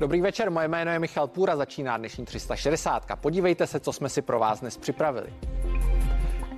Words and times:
Dobrý 0.00 0.20
večer, 0.20 0.50
moje 0.50 0.68
jméno 0.68 0.90
je 0.90 0.98
Michal 0.98 1.26
Půra, 1.26 1.56
začíná 1.56 1.96
dnešní 1.96 2.24
360. 2.24 3.06
Podívejte 3.20 3.66
se, 3.66 3.80
co 3.80 3.92
jsme 3.92 4.08
si 4.08 4.22
pro 4.22 4.38
vás 4.38 4.60
dnes 4.60 4.76
připravili. 4.76 5.32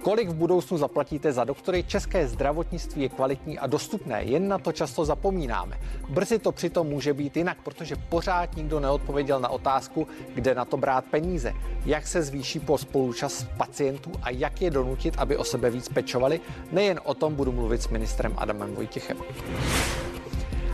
Kolik 0.03 0.29
v 0.29 0.35
budoucnu 0.35 0.79
zaplatíte 0.79 1.33
za 1.33 1.45
doktory? 1.45 1.83
České 1.83 2.29
zdravotnictví 2.29 3.03
je 3.03 3.09
kvalitní 3.09 3.59
a 3.59 3.67
dostupné, 3.67 4.25
jen 4.25 4.49
na 4.49 4.59
to 4.59 4.73
často 4.73 5.05
zapomínáme. 5.05 5.81
Brzy 6.09 6.39
to 6.39 6.53
přitom 6.53 6.87
může 6.87 7.15
být 7.15 7.37
jinak, 7.37 7.59
protože 7.65 7.97
pořád 7.97 8.57
nikdo 8.57 8.81
neodpověděl 8.81 9.41
na 9.41 9.49
otázku, 9.49 10.07
kde 10.35 10.55
na 10.55 10.65
to 10.65 10.77
brát 10.77 11.05
peníze, 11.05 11.53
jak 11.87 12.07
se 12.07 12.23
zvýší 12.23 12.61
po 12.61 12.79
spolučas 12.79 13.47
pacientů 13.57 14.13
a 14.23 14.31
jak 14.31 14.63
je 14.63 14.71
donutit, 14.71 15.15
aby 15.19 15.37
o 15.37 15.45
sebe 15.45 15.71
víc 15.71 15.89
pečovali. 15.89 16.41
Nejen 16.73 17.01
o 17.05 17.15
tom 17.15 17.35
budu 17.35 17.53
mluvit 17.53 17.83
s 17.83 17.89
ministrem 17.89 18.35
Adamem 18.37 18.75
Vojtěchem. 18.75 19.17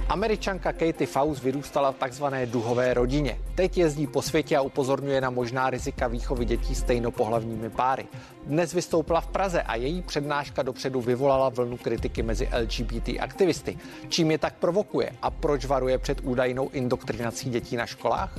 Američanka 0.09 0.73
Katie 0.73 1.07
Faust 1.07 1.43
vyrůstala 1.43 1.93
v 1.93 1.97
takzvané 1.97 2.47
duhové 2.47 2.95
rodině. 2.95 3.39
Teď 3.55 3.79
jezdí 3.79 4.07
po 4.07 4.23
světě 4.23 4.57
a 4.57 4.61
upozorňuje 4.61 5.21
na 5.21 5.31
možná 5.31 5.71
rizika 5.71 6.09
výchovy 6.09 6.45
dětí 6.45 6.75
stejnopohlavními 6.75 7.71
páry. 7.71 8.07
Dnes 8.45 8.73
vystoupila 8.73 9.21
v 9.21 9.27
Praze 9.27 9.63
a 9.63 9.75
její 9.75 10.03
přednáška 10.03 10.63
dopředu 10.63 11.01
vyvolala 11.01 11.49
vlnu 11.49 11.77
kritiky 11.77 12.23
mezi 12.23 12.49
LGBT 12.63 13.09
aktivisty. 13.21 13.79
Čím 14.09 14.31
je 14.31 14.39
tak 14.39 14.55
provokuje 14.55 15.13
a 15.23 15.31
proč 15.31 15.65
varuje 15.65 15.99
před 15.99 16.21
údajnou 16.23 16.69
indoktrinací 16.69 17.51
dětí 17.51 17.77
na 17.77 17.87
školách? 17.87 18.39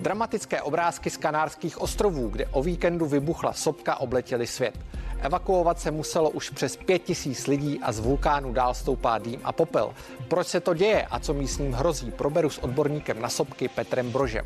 Dramatické 0.00 0.62
obrázky 0.62 1.10
z 1.10 1.16
Kanárských 1.16 1.80
ostrovů, 1.80 2.28
kde 2.28 2.46
o 2.46 2.62
víkendu 2.62 3.06
vybuchla 3.06 3.52
sopka, 3.52 3.96
obletěly 3.96 4.46
svět. 4.46 4.78
Evakuovat 5.24 5.80
se 5.80 5.90
muselo 5.90 6.30
už 6.30 6.50
přes 6.50 6.76
pět 6.76 6.98
tisíc 6.98 7.46
lidí 7.46 7.80
a 7.80 7.92
z 7.92 7.98
vulkánu 7.98 8.52
dál 8.52 8.74
stoupá 8.74 9.18
dým 9.18 9.40
a 9.44 9.52
popel. 9.52 9.94
Proč 10.28 10.46
se 10.46 10.60
to 10.60 10.74
děje 10.74 11.06
a 11.10 11.18
co 11.18 11.34
místním 11.34 11.72
hrozí, 11.72 12.10
proberu 12.10 12.50
s 12.50 12.58
odborníkem 12.58 13.20
na 13.20 13.28
sopky 13.28 13.68
Petrem 13.68 14.10
Brožem. 14.10 14.44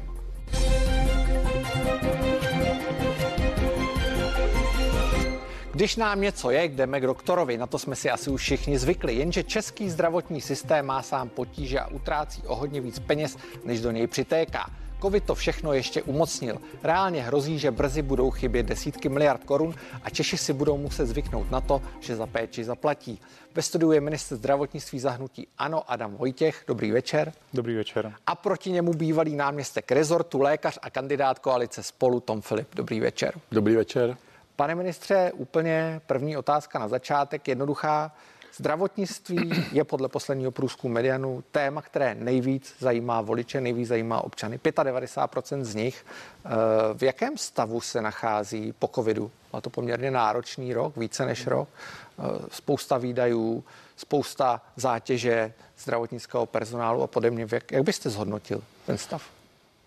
Když 5.72 5.96
nám 5.96 6.20
něco 6.20 6.50
je, 6.50 6.64
jdeme 6.64 7.00
k 7.00 7.06
doktorovi, 7.06 7.58
na 7.58 7.66
to 7.66 7.78
jsme 7.78 7.96
si 7.96 8.10
asi 8.10 8.30
už 8.30 8.40
všichni 8.42 8.78
zvykli, 8.78 9.14
jenže 9.14 9.42
český 9.42 9.90
zdravotní 9.90 10.40
systém 10.40 10.86
má 10.86 11.02
sám 11.02 11.28
potíže 11.28 11.80
a 11.80 11.86
utrácí 11.86 12.42
o 12.46 12.56
hodně 12.56 12.80
víc 12.80 12.98
peněz, 12.98 13.36
než 13.64 13.80
do 13.80 13.90
něj 13.90 14.06
přitéká. 14.06 14.70
Covid 15.02 15.24
to 15.24 15.34
všechno 15.34 15.72
ještě 15.72 16.02
umocnil. 16.02 16.58
Reálně 16.82 17.22
hrozí, 17.22 17.58
že 17.58 17.70
brzy 17.70 18.02
budou 18.02 18.30
chybět 18.30 18.66
desítky 18.66 19.08
miliard 19.08 19.44
korun 19.44 19.74
a 20.02 20.10
Češi 20.10 20.36
si 20.36 20.52
budou 20.52 20.76
muset 20.76 21.06
zvyknout 21.06 21.50
na 21.50 21.60
to, 21.60 21.82
že 22.00 22.16
za 22.16 22.26
péči 22.26 22.64
zaplatí. 22.64 23.20
Ve 23.54 23.62
studiu 23.62 23.92
je 23.92 24.00
ministr 24.00 24.36
zdravotnictví 24.36 24.98
zahnutí 24.98 25.48
Ano 25.58 25.90
Adam 25.90 26.14
Vojtěch. 26.14 26.64
Dobrý 26.66 26.90
večer. 26.90 27.32
Dobrý 27.54 27.74
večer. 27.74 28.12
A 28.26 28.34
proti 28.34 28.70
němu 28.70 28.92
bývalý 28.92 29.36
náměstek 29.36 29.92
rezortu, 29.92 30.40
lékař 30.40 30.78
a 30.82 30.90
kandidát 30.90 31.38
koalice 31.38 31.82
spolu 31.82 32.20
Tom 32.20 32.40
Filip. 32.40 32.68
Dobrý 32.74 33.00
večer. 33.00 33.34
Dobrý 33.52 33.76
večer. 33.76 34.16
Pane 34.56 34.74
ministře, 34.74 35.32
úplně 35.34 36.00
první 36.06 36.36
otázka 36.36 36.78
na 36.78 36.88
začátek, 36.88 37.48
jednoduchá. 37.48 38.12
Zdravotnictví 38.56 39.64
je 39.72 39.84
podle 39.84 40.08
posledního 40.08 40.50
průzkumu 40.50 40.94
Medianu 40.94 41.44
téma, 41.50 41.82
které 41.82 42.14
nejvíc 42.14 42.74
zajímá 42.78 43.20
voliče, 43.20 43.60
nejvíc 43.60 43.88
zajímá 43.88 44.24
občany. 44.24 44.58
95% 44.58 45.64
z 45.64 45.74
nich. 45.74 46.06
Eh, 46.44 46.50
v 46.94 47.02
jakém 47.02 47.38
stavu 47.38 47.80
se 47.80 48.02
nachází 48.02 48.74
po 48.78 48.88
covidu? 48.88 49.30
Má 49.52 49.60
to 49.60 49.70
poměrně 49.70 50.10
náročný 50.10 50.74
rok, 50.74 50.96
více 50.96 51.26
než 51.26 51.46
rok. 51.46 51.68
Eh, 51.68 52.22
spousta 52.50 52.98
výdajů, 52.98 53.64
spousta 53.96 54.60
zátěže 54.76 55.52
zdravotnického 55.78 56.46
personálu 56.46 57.02
a 57.02 57.06
podobně. 57.06 57.46
Jak 57.70 57.84
byste 57.84 58.10
zhodnotil 58.10 58.62
ten 58.86 58.98
stav? 58.98 59.37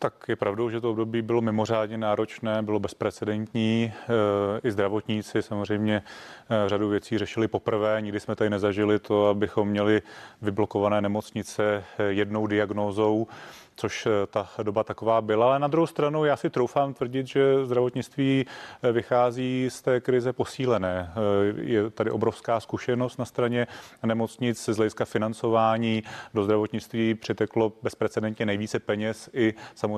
Tak 0.02 0.14
je 0.28 0.36
pravdou, 0.36 0.70
že 0.70 0.82
to 0.82 0.92
období 0.92 1.22
bylo 1.22 1.42
mimořádně 1.42 1.98
náročné, 1.98 2.62
bylo 2.62 2.80
bezprecedentní. 2.80 3.94
Eh, 3.94 4.68
I 4.68 4.72
zdravotníci 4.72 5.42
samozřejmě 5.42 6.04
eh, 6.50 6.70
řadu 6.70 6.90
věcí 6.90 7.18
řešili 7.18 7.48
poprvé. 7.48 8.02
Nikdy 8.02 8.20
jsme 8.20 8.36
tady 8.36 8.50
nezažili 8.50 9.00
to, 9.00 9.28
abychom 9.28 9.68
měli 9.68 10.02
vyblokované 10.42 11.02
nemocnice 11.02 11.84
eh, 11.98 12.04
jednou 12.04 12.48
diagnózou 12.48 13.28
což 13.76 14.08
ta 14.28 14.50
doba 14.64 14.84
taková 14.84 15.22
byla. 15.22 15.46
Ale 15.46 15.60
na 15.60 15.68
druhou 15.68 15.88
stranu 15.88 16.26
já 16.26 16.38
si 16.38 16.50
troufám 16.50 16.94
tvrdit, 16.94 17.28
že 17.28 17.66
zdravotnictví 17.66 18.46
vychází 18.92 19.68
z 19.70 19.82
té 19.82 20.00
krize 20.00 20.34
posílené. 20.34 21.14
Je 21.56 21.90
tady 21.90 22.12
obrovská 22.12 22.60
zkušenost 22.60 23.18
na 23.18 23.26
straně 23.26 23.68
nemocnic 24.04 24.70
z 24.70 24.78
hlediska 24.78 25.06
financování. 25.06 26.04
Do 26.34 26.44
zdravotnictví 26.44 27.16
přiteklo 27.16 27.74
bezprecedentně 27.82 28.46
nejvíce 28.46 28.80
peněz 28.80 29.30
i 29.34 29.54
samozřejmě 29.76 29.91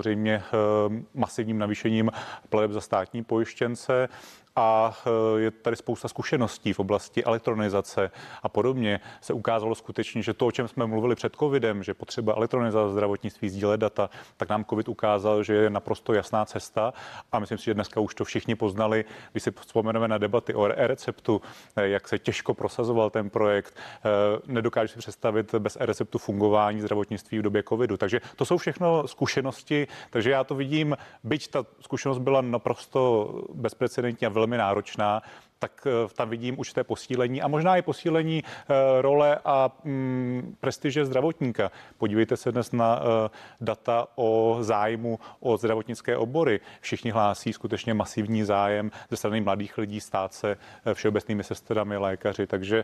masivním 1.13 1.57
navýšením 1.57 2.11
plateb 2.49 2.71
za 2.71 2.81
státní 2.81 3.23
pojištěnce 3.23 4.09
a 4.55 4.97
eh, 5.05 5.39
je 5.39 5.51
tady 5.51 5.75
spousta 5.75 6.07
zkušeností 6.07 6.73
v 6.73 6.79
oblasti 6.79 7.23
elektronizace 7.23 8.11
a 8.43 8.49
podobně. 8.49 8.99
Se 9.21 9.33
ukázalo 9.33 9.75
skutečně, 9.75 10.21
že 10.21 10.33
to, 10.33 10.47
o 10.47 10.51
čem 10.51 10.67
jsme 10.67 10.85
mluvili 10.85 11.15
před 11.15 11.35
covidem, 11.35 11.83
že 11.83 11.93
potřeba 11.93 12.33
elektronizace 12.33 12.91
zdravotnictví, 12.91 13.49
sdílet 13.49 13.79
data, 13.79 14.09
tak 14.37 14.49
nám 14.49 14.65
covid 14.65 14.89
ukázal, 14.89 15.43
že 15.43 15.53
je 15.53 15.69
naprosto 15.69 16.13
jasná 16.13 16.45
cesta 16.45 16.93
a 17.31 17.39
myslím 17.39 17.57
si, 17.57 17.65
že 17.65 17.73
dneska 17.73 17.99
už 17.99 18.15
to 18.15 18.25
všichni 18.25 18.55
poznali, 18.55 19.05
když 19.31 19.43
si 19.43 19.51
vzpomeneme 19.51 20.07
na 20.07 20.17
debaty 20.17 20.53
o 20.53 20.65
e-receptu, 20.65 21.41
eh, 21.75 21.87
jak 21.87 22.07
se 22.07 22.19
těžko 22.19 22.53
prosazoval 22.53 23.09
ten 23.09 23.29
projekt, 23.29 23.73
eh, 23.77 24.09
nedokážu 24.47 24.93
si 24.93 24.99
představit 24.99 25.55
bez 25.55 25.77
e-receptu 25.79 26.17
fungování 26.17 26.81
zdravotnictví 26.81 27.39
v 27.39 27.41
době 27.41 27.63
covidu. 27.69 27.97
Takže 27.97 28.21
to 28.35 28.45
jsou 28.45 28.57
všechno 28.57 29.07
zkušenosti, 29.07 29.87
takže 30.09 30.31
já 30.31 30.43
to 30.43 30.55
vidím, 30.55 30.97
byť 31.23 31.47
ta 31.47 31.65
zkušenost 31.81 32.17
byla 32.17 32.41
naprosto 32.41 33.33
bezprecedentní 33.53 34.27
a 34.27 34.42
velmi 34.43 34.57
náročná, 34.57 35.21
tak 35.63 35.87
eh, 35.87 36.13
tam 36.15 36.29
vidím 36.29 36.59
už 36.59 36.73
té 36.73 36.83
posílení 36.83 37.41
a 37.41 37.47
možná 37.47 37.77
i 37.77 37.81
posílení 37.81 38.43
eh, 38.43 39.01
role 39.01 39.39
a 39.45 39.71
mm, 39.83 40.55
prestiže 40.59 41.05
zdravotníka. 41.05 41.71
Podívejte 41.97 42.37
se 42.37 42.51
dnes 42.51 42.71
na 42.71 42.99
eh, 42.99 43.29
data 43.61 44.07
o 44.15 44.57
zájmu 44.61 45.19
o 45.39 45.57
zdravotnické 45.57 46.17
obory. 46.17 46.59
Všichni 46.81 47.11
hlásí 47.11 47.53
skutečně 47.53 47.93
masivní 47.93 48.43
zájem 48.43 48.91
ze 49.09 49.17
strany 49.17 49.41
mladých 49.41 49.77
lidí 49.77 50.01
stát 50.01 50.33
se 50.33 50.57
všeobecnými 50.93 51.43
sestrami, 51.43 51.97
lékaři, 51.97 52.47
takže 52.47 52.83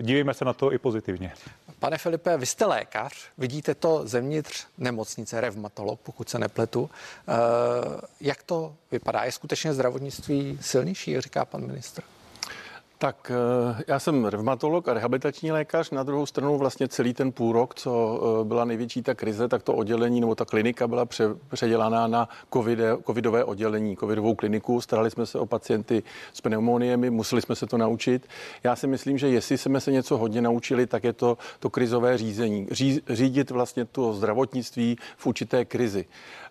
dívejme 0.00 0.34
se 0.34 0.44
na 0.44 0.52
to 0.52 0.72
i 0.72 0.78
pozitivně. 0.78 1.32
Pane 1.78 1.98
Filipe, 1.98 2.36
vy 2.36 2.46
jste 2.46 2.64
lékař, 2.64 3.30
vidíte 3.38 3.74
to 3.74 4.06
zevnitř 4.06 4.66
nemocnice, 4.78 5.40
revmatolog, 5.40 6.00
pokud 6.00 6.28
se 6.28 6.38
nepletu. 6.38 6.90
Jak 8.20 8.42
to 8.42 8.74
vypadá? 8.90 9.24
Je 9.24 9.32
skutečně 9.32 9.74
zdravotnictví 9.74 10.58
silnější, 10.60 11.20
říká 11.20 11.44
pan 11.44 11.66
ministr? 11.66 12.02
Tak 13.00 13.32
eh, 13.34 13.82
já 13.86 13.98
jsem 13.98 14.24
revmatolog 14.24 14.88
a 14.88 14.94
rehabilitační 14.94 15.52
lékař. 15.52 15.90
Na 15.90 16.02
druhou 16.02 16.26
stranu 16.26 16.58
vlastně 16.58 16.88
celý 16.88 17.14
ten 17.14 17.32
půl 17.32 17.52
rok, 17.52 17.74
co 17.74 18.20
eh, 18.20 18.44
byla 18.44 18.64
největší 18.64 19.02
ta 19.02 19.14
krize, 19.14 19.48
tak 19.48 19.62
to 19.62 19.74
oddělení 19.74 20.20
nebo 20.20 20.34
ta 20.34 20.44
klinika 20.44 20.88
byla 20.88 21.04
pře, 21.04 21.24
předělaná 21.50 22.06
na 22.06 22.28
COVID, 22.52 22.78
covidové 23.06 23.44
oddělení, 23.44 23.96
covidovou 23.96 24.34
kliniku. 24.34 24.80
Starali 24.80 25.10
jsme 25.10 25.26
se 25.26 25.38
o 25.38 25.46
pacienty 25.46 26.02
s 26.32 26.40
pneumoniemi, 26.40 27.10
museli 27.10 27.42
jsme 27.42 27.54
se 27.54 27.66
to 27.66 27.78
naučit. 27.78 28.28
Já 28.64 28.76
si 28.76 28.86
myslím, 28.86 29.18
že 29.18 29.28
jestli 29.28 29.58
jsme 29.58 29.80
se 29.80 29.92
něco 29.92 30.16
hodně 30.16 30.42
naučili, 30.42 30.86
tak 30.86 31.04
je 31.04 31.12
to 31.12 31.38
to 31.58 31.70
krizové 31.70 32.18
řízení. 32.18 32.66
Ří, 32.70 33.00
řídit 33.08 33.50
vlastně 33.50 33.84
to 33.84 34.12
zdravotnictví 34.12 34.96
v 35.16 35.26
určité 35.26 35.64
krizi. 35.64 36.04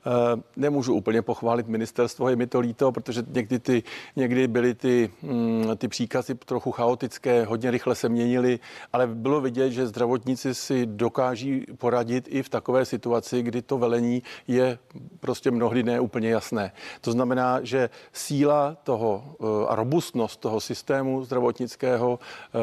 Eh, 0.07 0.41
nemůžu 0.55 0.93
úplně 0.93 1.21
pochválit 1.21 1.67
ministerstvo, 1.67 2.29
je 2.29 2.35
mi 2.35 2.47
to 2.47 2.59
líto, 2.59 2.91
protože 2.91 3.23
někdy, 3.27 3.59
ty, 3.59 3.83
někdy 4.15 4.47
byly 4.47 4.73
ty, 4.73 5.09
mm, 5.21 5.77
ty 5.77 5.87
příkazy 5.87 6.35
trochu 6.35 6.71
chaotické, 6.71 7.45
hodně 7.45 7.71
rychle 7.71 7.95
se 7.95 8.09
měnily, 8.09 8.59
ale 8.93 9.07
bylo 9.07 9.41
vidět, 9.41 9.71
že 9.71 9.87
zdravotníci 9.87 10.55
si 10.55 10.85
dokáží 10.85 11.65
poradit 11.77 12.27
i 12.29 12.43
v 12.43 12.49
takové 12.49 12.85
situaci, 12.85 13.41
kdy 13.41 13.61
to 13.61 13.77
velení 13.77 14.23
je 14.47 14.79
prostě 15.19 15.51
mnohdy 15.51 15.83
ne 15.83 15.99
úplně 15.99 16.29
jasné. 16.29 16.71
To 17.01 17.11
znamená, 17.11 17.59
že 17.63 17.89
síla 18.13 18.77
toho 18.83 19.23
eh, 19.41 19.67
a 19.67 19.75
robustnost 19.75 20.39
toho 20.39 20.59
systému 20.59 21.23
zdravotnického 21.23 22.19
eh, 22.19 22.59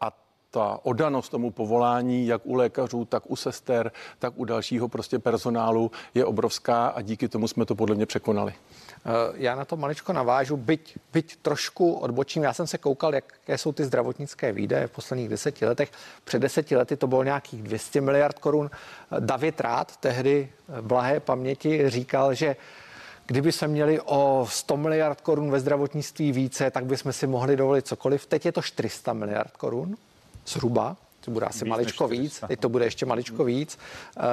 a 0.00 0.27
ta 0.50 0.78
odanost 0.82 1.28
tomu 1.28 1.50
povolání, 1.50 2.26
jak 2.26 2.42
u 2.44 2.54
lékařů, 2.54 3.04
tak 3.04 3.30
u 3.30 3.36
sester, 3.36 3.92
tak 4.18 4.32
u 4.36 4.44
dalšího 4.44 4.88
prostě 4.88 5.18
personálu 5.18 5.90
je 6.14 6.24
obrovská 6.24 6.86
a 6.86 7.00
díky 7.00 7.28
tomu 7.28 7.48
jsme 7.48 7.66
to 7.66 7.74
podle 7.74 7.96
mě 7.96 8.06
překonali. 8.06 8.54
Eh, 9.06 9.10
já 9.34 9.54
na 9.54 9.64
to 9.64 9.76
maličko 9.76 10.12
navážu, 10.12 10.56
byť, 10.56 10.96
byť 11.12 11.36
trošku 11.36 11.92
odbočím. 11.92 12.42
Já 12.42 12.52
jsem 12.52 12.66
se 12.66 12.78
koukal, 12.78 13.14
jaké 13.14 13.58
jsou 13.58 13.72
ty 13.72 13.84
zdravotnické 13.84 14.52
výdaje 14.52 14.86
v 14.86 14.90
posledních 14.90 15.28
deseti 15.28 15.66
letech. 15.66 15.90
Před 16.24 16.38
deseti 16.38 16.76
lety 16.76 16.96
to 16.96 17.06
bylo 17.06 17.22
nějakých 17.22 17.62
200 17.62 18.00
miliard 18.00 18.38
korun. 18.38 18.70
David 19.20 19.60
Rád, 19.60 19.96
tehdy 19.96 20.52
blahé 20.80 21.20
paměti, 21.20 21.90
říkal, 21.90 22.34
že 22.34 22.56
Kdyby 23.30 23.52
se 23.52 23.68
měli 23.68 24.00
o 24.00 24.46
100 24.50 24.76
miliard 24.76 25.20
korun 25.20 25.50
ve 25.50 25.60
zdravotnictví 25.60 26.32
více, 26.32 26.70
tak 26.70 26.86
bychom 26.86 27.12
si 27.12 27.26
mohli 27.26 27.56
dovolit 27.56 27.86
cokoliv. 27.86 28.26
Teď 28.26 28.46
je 28.46 28.52
to 28.52 28.62
400 28.62 29.12
miliard 29.12 29.56
korun 29.56 29.96
zhruba, 30.48 30.96
to 31.20 31.30
bude 31.30 31.46
asi 31.46 31.64
víc 31.64 31.70
maličko 31.70 32.08
víc, 32.08 32.44
teď 32.48 32.60
to 32.60 32.68
bude 32.68 32.84
ještě 32.84 33.06
maličko 33.06 33.44
víc. 33.44 33.78
Uh, 34.16 34.24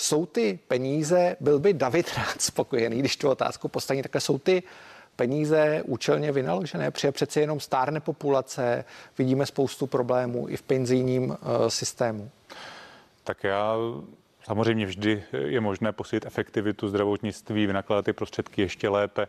Jsou 0.00 0.26
ty 0.26 0.58
peníze, 0.68 1.36
byl 1.40 1.58
by 1.58 1.72
David 1.72 2.16
rád 2.16 2.42
spokojený, 2.42 2.98
když 2.98 3.16
tu 3.16 3.30
otázku 3.30 3.68
postaví, 3.68 4.02
takhle 4.02 4.20
jsou 4.20 4.38
ty 4.38 4.62
peníze 5.16 5.82
účelně 5.86 6.32
vynaložené, 6.32 6.90
protože 6.90 7.12
přece 7.12 7.40
jenom 7.40 7.60
stárne 7.60 8.00
populace, 8.00 8.84
vidíme 9.18 9.46
spoustu 9.46 9.86
problémů 9.86 10.48
i 10.48 10.56
v 10.56 10.62
penzijním 10.62 11.30
uh, 11.30 11.36
systému. 11.68 12.30
Tak 13.24 13.44
já 13.44 13.76
Samozřejmě 14.48 14.86
vždy 14.86 15.24
je 15.32 15.60
možné 15.60 15.92
posílit 15.92 16.26
efektivitu 16.26 16.88
zdravotnictví, 16.88 17.66
vynakládat 17.66 18.04
ty 18.04 18.12
prostředky 18.12 18.62
ještě 18.62 18.88
lépe, 18.88 19.26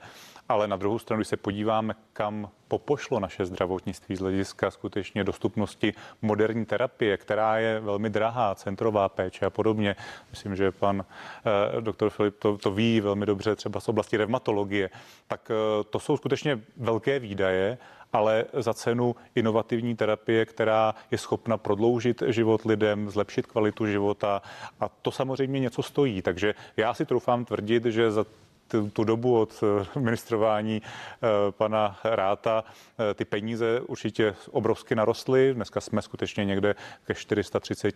ale 0.50 0.68
na 0.68 0.75
druhou 0.75 1.00
stranu, 1.00 1.19
když 1.19 1.28
se 1.28 1.38
podíváme, 1.38 1.96
kam 2.13 2.50
popošlo 2.68 3.19
naše 3.19 3.46
zdravotnictví 3.46 4.16
z 4.16 4.19
hlediska 4.19 4.72
skutečně 4.72 5.24
dostupnosti 5.24 5.94
moderní 6.22 6.66
terapie, 6.66 7.18
která 7.18 7.57
je 7.57 7.80
velmi 7.80 8.10
drahá, 8.10 8.56
centrová 8.56 9.10
péče 9.10 9.46
a 9.46 9.50
podobně. 9.50 9.96
Myslím, 10.31 10.56
že 10.56 10.72
pan 10.72 11.06
eh, 11.06 11.81
doktor 11.81 12.10
Filip 12.10 12.36
to, 12.40 12.57
to 12.57 12.72
ví 12.72 13.01
velmi 13.01 13.25
dobře 13.25 13.56
třeba 13.56 13.80
z 13.80 13.90
oblasti 13.90 14.18
revmatologie. 14.18 14.90
Tak 15.28 15.51
eh, 15.51 15.84
to 15.84 16.00
jsou 16.00 16.18
skutečně 16.18 16.60
velké 16.78 17.19
výdaje 17.19 17.78
ale 18.13 18.45
za 18.54 18.74
cenu 18.74 19.16
inovativní 19.36 19.95
terapie, 19.95 20.45
která 20.45 20.95
je 21.12 21.18
schopna 21.18 21.57
prodloužit 21.57 22.24
život 22.28 22.66
lidem, 22.66 23.10
zlepšit 23.10 23.45
kvalitu 23.45 23.88
života 23.88 24.42
a 24.80 24.90
to 24.90 25.12
samozřejmě 25.12 25.60
něco 25.60 25.84
stojí. 25.84 26.22
Takže 26.22 26.54
já 26.78 26.94
si 26.94 27.06
troufám 27.06 27.45
tvrdit, 27.45 27.86
že 27.86 28.12
za 28.12 28.25
tu, 28.69 28.89
tu 28.89 29.04
dobu 29.04 29.39
od 29.39 29.63
eh, 29.63 30.00
ministrování 30.00 30.81
eh, 30.81 31.27
pana 31.51 32.00
Ráta 32.04 32.63
eh, 33.10 33.13
ty 33.13 33.25
peníze 33.25 33.81
určitě 33.81 34.36
obrovsky 34.51 34.95
narostly. 34.95 35.54
Dneska 35.54 35.81
jsme 35.81 36.01
skutečně 36.01 36.45
někde 36.45 36.75
ke 37.06 37.16
430 37.16 37.95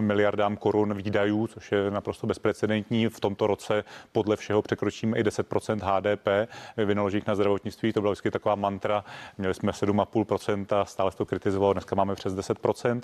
miliardám 0.00 0.56
korun 0.56 0.94
výdajů, 0.94 1.46
což 1.46 1.72
je 1.72 1.90
naprosto 1.90 2.26
bezprecedentní. 2.26 3.08
V 3.08 3.20
tomto 3.20 3.46
roce 3.46 3.84
podle 4.12 4.36
všeho 4.36 4.62
překročíme 4.62 5.18
i 5.18 5.22
10% 5.22 5.78
HDP 5.82 6.50
vynaložených 6.76 7.26
na 7.26 7.34
zdravotnictví. 7.34 7.92
To 7.92 8.00
byla 8.00 8.12
vždycky 8.12 8.30
taková 8.30 8.54
mantra. 8.54 9.04
Měli 9.38 9.54
jsme 9.54 9.72
7,5% 9.72 10.84
stále 10.84 11.10
se 11.10 11.16
to 11.16 11.26
kritizovalo, 11.26 11.72
dneska 11.72 11.96
máme 11.96 12.14
přes 12.14 12.34
10% 12.34 13.00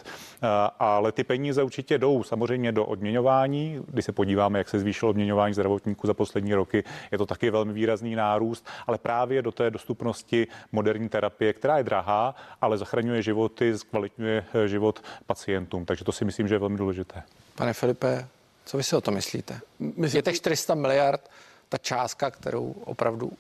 ale 0.79 1.13
ty 1.13 1.25
peníze 1.25 1.63
určitě 1.63 1.99
jdou 1.99 2.23
samozřejmě 2.23 2.73
do 2.73 2.85
odměňování. 2.85 3.81
Když 3.87 4.05
se 4.05 4.13
podíváme, 4.13 4.59
jak 4.59 4.69
se 4.69 4.79
zvýšilo 4.79 5.11
odměňování 5.11 5.55
zdravotníků 5.55 6.07
za 6.07 6.15
poslední 6.15 6.46
poslední 6.47 6.55
roky 6.55 6.85
je 7.13 7.19
to 7.19 7.27
taky 7.27 7.51
velmi 7.51 7.73
výrazný 7.73 8.15
nárůst, 8.15 8.67
ale 8.87 8.99
právě 8.99 9.43
do 9.43 9.53
té 9.53 9.71
dostupnosti 9.71 10.47
moderní 10.73 11.09
terapie, 11.09 11.53
která 11.53 11.79
je 11.79 11.85
drahá, 11.85 12.35
ale 12.61 12.79
zachraňuje 12.79 13.23
životy, 13.23 13.79
zkvalitňuje 13.79 14.45
eh, 14.55 14.69
život 14.69 15.03
pacientům. 15.27 15.85
Takže 15.85 16.05
to 16.05 16.13
si 16.13 16.25
myslím, 16.25 16.49
že 16.49 16.55
je 16.55 16.59
velmi 16.59 16.77
důležité. 16.79 17.23
Pane 17.55 17.73
Filipe, 17.73 18.29
co 18.65 18.77
vy 18.77 18.83
si 18.83 18.97
o 18.97 19.01
to 19.01 19.11
myslíte? 19.11 19.61
Myslím, 19.79 20.19
je 20.19 20.23
těch 20.23 20.37
400 20.37 20.75
miliard 20.75 21.31
ta 21.69 21.79
částka, 21.79 22.31
kterou 22.31 22.75
opravdu 22.85 23.33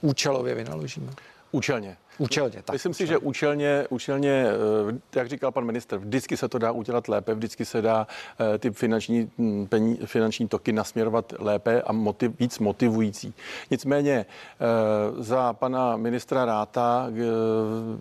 účelově 0.00 0.54
vynaložíme? 0.54 1.12
Účelně. 1.52 1.96
Účelně, 2.22 2.62
tak. 2.64 2.72
Myslím 2.72 2.94
si, 2.94 3.06
že 3.06 3.18
účelně, 3.18 3.86
účelně, 3.90 4.46
eh, 5.14 5.18
jak 5.18 5.28
říkal 5.28 5.52
pan 5.52 5.64
minister, 5.64 5.98
vždycky 5.98 6.36
se 6.36 6.48
to 6.48 6.58
dá 6.58 6.72
udělat 6.72 7.08
lépe, 7.08 7.34
vždycky 7.34 7.64
se 7.64 7.82
dá 7.82 8.06
eh, 8.54 8.58
ty 8.58 8.70
finanční, 8.70 9.30
hm, 9.38 9.66
pení, 9.66 9.96
finanční 10.04 10.48
toky 10.48 10.72
nasměrovat 10.72 11.32
lépe 11.38 11.82
a 11.82 11.92
motiv, 11.92 12.32
víc 12.38 12.58
motivující. 12.58 13.34
Nicméně 13.70 14.12
eh, 14.16 15.22
za 15.22 15.52
pana 15.52 15.96
ministra 15.96 16.44
Ráta 16.44 17.10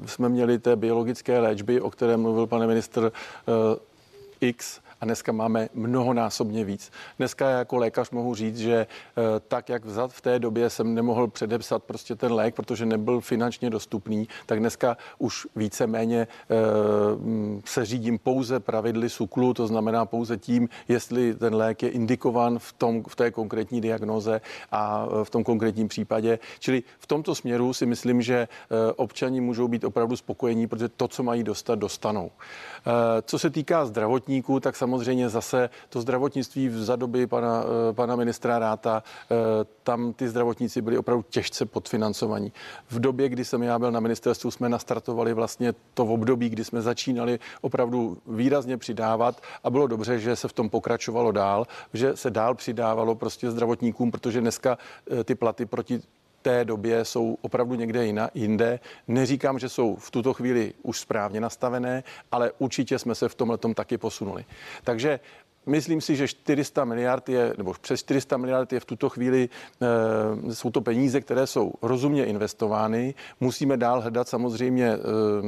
jsme 0.05 0.29
měli 0.29 0.59
té 0.59 0.75
biologické 0.75 1.39
léčby, 1.39 1.81
o 1.81 1.89
které 1.89 2.17
mluvil 2.17 2.47
pan 2.47 2.67
minister 2.67 3.11
X, 4.41 4.79
a 5.01 5.05
dneska 5.05 5.31
máme 5.31 5.69
mnohonásobně 5.73 6.65
víc. 6.65 6.91
Dneska 7.17 7.49
jako 7.49 7.77
lékař 7.77 8.11
mohu 8.11 8.35
říct, 8.35 8.57
že 8.57 8.75
eh, 8.75 9.21
tak, 9.47 9.69
jak 9.69 9.83
v 10.07 10.21
té 10.21 10.39
době 10.39 10.69
jsem 10.69 10.93
nemohl 10.93 11.27
předepsat 11.27 11.83
prostě 11.83 12.15
ten 12.15 12.33
lék, 12.33 12.55
protože 12.55 12.85
nebyl 12.85 13.21
finančně 13.21 13.69
dostupný, 13.69 14.27
tak 14.45 14.59
dneska 14.59 14.97
už 15.17 15.47
víceméně 15.55 16.27
eh, 16.27 16.55
se 17.65 17.85
řídím 17.85 18.19
pouze 18.19 18.59
pravidly 18.59 19.09
SUKLu, 19.09 19.53
to 19.53 19.67
znamená 19.67 20.05
pouze 20.05 20.37
tím, 20.37 20.69
jestli 20.87 21.33
ten 21.33 21.55
lék 21.55 21.83
je 21.83 21.89
indikovan 21.89 22.59
v, 22.59 22.73
tom, 22.73 23.03
v 23.07 23.15
té 23.15 23.31
konkrétní 23.31 23.81
diagnoze 23.81 24.41
a 24.71 25.07
eh, 25.07 25.25
v 25.25 25.29
tom 25.29 25.43
konkrétním 25.43 25.87
případě. 25.87 26.39
Čili 26.59 26.83
v 26.99 27.07
tomto 27.07 27.35
směru 27.35 27.73
si 27.73 27.85
myslím, 27.85 28.21
že 28.21 28.47
občani 28.95 29.41
můžou 29.41 29.67
být 29.67 29.83
opravdu 29.83 30.15
spokojení, 30.15 30.67
protože 30.67 30.89
to, 30.89 31.07
co 31.07 31.23
mají 31.23 31.43
dostat, 31.43 31.79
dostanou. 31.79 32.31
Co 33.25 33.39
se 33.39 33.49
týká 33.49 33.85
zdravotníků, 33.85 34.59
tak 34.59 34.75
samozřejmě 34.75 34.90
samozřejmě 34.91 35.29
zase 35.29 35.69
to 35.89 36.01
zdravotnictví 36.01 36.69
za 36.69 36.95
doby 36.95 37.27
pana, 37.27 37.63
eh, 37.63 37.93
pana 37.93 38.15
ministra 38.15 38.59
Ráta, 38.59 39.03
eh, 39.31 39.35
tam 39.83 40.13
ty 40.13 40.27
zdravotníci 40.27 40.81
byli 40.81 40.97
opravdu 40.97 41.25
těžce 41.29 41.65
podfinancovaní. 41.65 42.51
V 42.89 42.99
době, 42.99 43.29
kdy 43.29 43.45
jsem 43.45 43.63
já 43.63 43.79
byl 43.79 43.91
na 43.91 43.99
ministerstvu, 43.99 44.51
jsme 44.51 44.69
nastartovali 44.69 45.33
vlastně 45.33 45.73
to 45.93 46.05
v 46.05 46.11
období, 46.11 46.49
kdy 46.49 46.63
jsme 46.63 46.81
začínali 46.81 47.39
opravdu 47.61 48.17
výrazně 48.27 48.77
přidávat 48.77 49.41
a 49.63 49.69
bylo 49.69 49.87
dobře, 49.87 50.19
že 50.19 50.35
se 50.35 50.47
v 50.47 50.53
tom 50.53 50.69
pokračovalo 50.69 51.31
dál, 51.31 51.67
že 51.93 52.15
se 52.15 52.29
dál 52.29 52.55
přidávalo 52.55 53.15
prostě 53.15 53.51
zdravotníkům, 53.51 54.11
protože 54.11 54.41
dneska 54.41 54.77
eh, 55.11 55.23
ty 55.23 55.35
platy 55.35 55.65
proti 55.65 56.01
té 56.41 56.65
době 56.65 57.05
jsou 57.05 57.37
opravdu 57.41 57.75
někde 57.75 58.05
jiná, 58.05 58.29
jinde. 58.33 58.79
Neříkám, 59.07 59.59
že 59.59 59.69
jsou 59.69 59.95
v 59.95 60.11
tuto 60.11 60.33
chvíli 60.33 60.73
už 60.83 60.99
správně 60.99 61.41
nastavené, 61.41 62.03
ale 62.31 62.51
určitě 62.57 62.99
jsme 62.99 63.15
se 63.15 63.29
v 63.29 63.35
tomhle 63.35 63.57
taky 63.75 63.97
posunuli. 63.97 64.45
Takže 64.83 65.19
Myslím 65.65 66.01
si, 66.01 66.15
že 66.15 66.27
400 66.27 66.85
miliard 66.85 67.29
je, 67.29 67.53
nebo 67.57 67.73
přes 67.81 67.99
400 67.99 68.37
miliard 68.37 68.73
je 68.73 68.79
v 68.79 68.85
tuto 68.85 69.09
chvíli, 69.09 69.49
e, 70.49 70.53
jsou 70.53 70.71
to 70.71 70.81
peníze, 70.81 71.21
které 71.21 71.47
jsou 71.47 71.73
rozumně 71.81 72.25
investovány. 72.25 73.13
Musíme 73.39 73.77
dál 73.77 74.01
hledat 74.01 74.27
samozřejmě 74.27 74.87
e, 74.87 74.97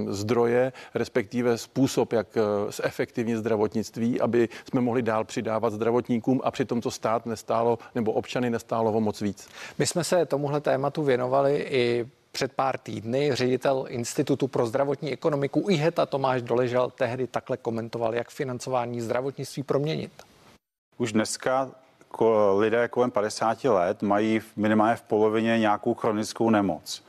zdroje, 0.07 0.73
respektive 0.93 1.57
způsob, 1.57 2.13
jak 2.13 2.37
e, 2.37 2.41
zefektivnit 2.71 3.37
zdravotnictví, 3.37 4.21
aby 4.21 4.49
jsme 4.69 4.81
mohli 4.81 5.01
dál 5.01 5.23
přidávat 5.23 5.73
zdravotníkům 5.73 6.41
a 6.43 6.51
přitom 6.51 6.81
to 6.81 6.91
stát 6.91 7.25
nestálo, 7.25 7.79
nebo 7.95 8.11
občany 8.11 8.49
nestálo 8.49 8.91
o 8.91 9.01
moc 9.01 9.21
víc. 9.21 9.49
My 9.77 9.87
jsme 9.87 10.03
se 10.03 10.25
tomuhle 10.25 10.61
tématu 10.61 11.03
věnovali 11.03 11.65
i 11.69 12.05
před 12.33 12.53
pár 12.53 12.77
týdny 12.77 13.35
ředitel 13.35 13.85
Institutu 13.87 14.47
pro 14.47 14.65
zdravotní 14.65 15.13
ekonomiku 15.13 15.65
IHETA 15.69 16.05
Tomáš 16.05 16.41
Doležel 16.41 16.89
tehdy 16.89 17.27
takhle 17.27 17.57
komentoval, 17.57 18.15
jak 18.15 18.29
financování 18.29 19.01
zdravotnictví 19.01 19.63
proměnit. 19.63 20.11
Už 20.97 21.11
dneska 21.13 21.71
lidé 22.57 22.87
kolem 22.87 23.11
50 23.11 23.63
let 23.63 24.01
mají 24.01 24.41
minimálně 24.55 24.95
v 24.95 25.01
polovině 25.01 25.59
nějakou 25.59 25.93
chronickou 25.93 26.49
nemoc. 26.49 27.03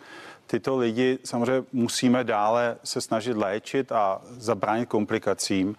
Tyto 0.47 0.77
lidi 0.77 1.19
samozřejmě 1.25 1.65
musíme 1.73 2.25
dále 2.25 2.77
se 2.85 3.01
snažit 3.01 3.37
léčit 3.37 3.93
a 3.93 4.23
zabránit 4.31 4.89
komplikacím, 4.89 5.77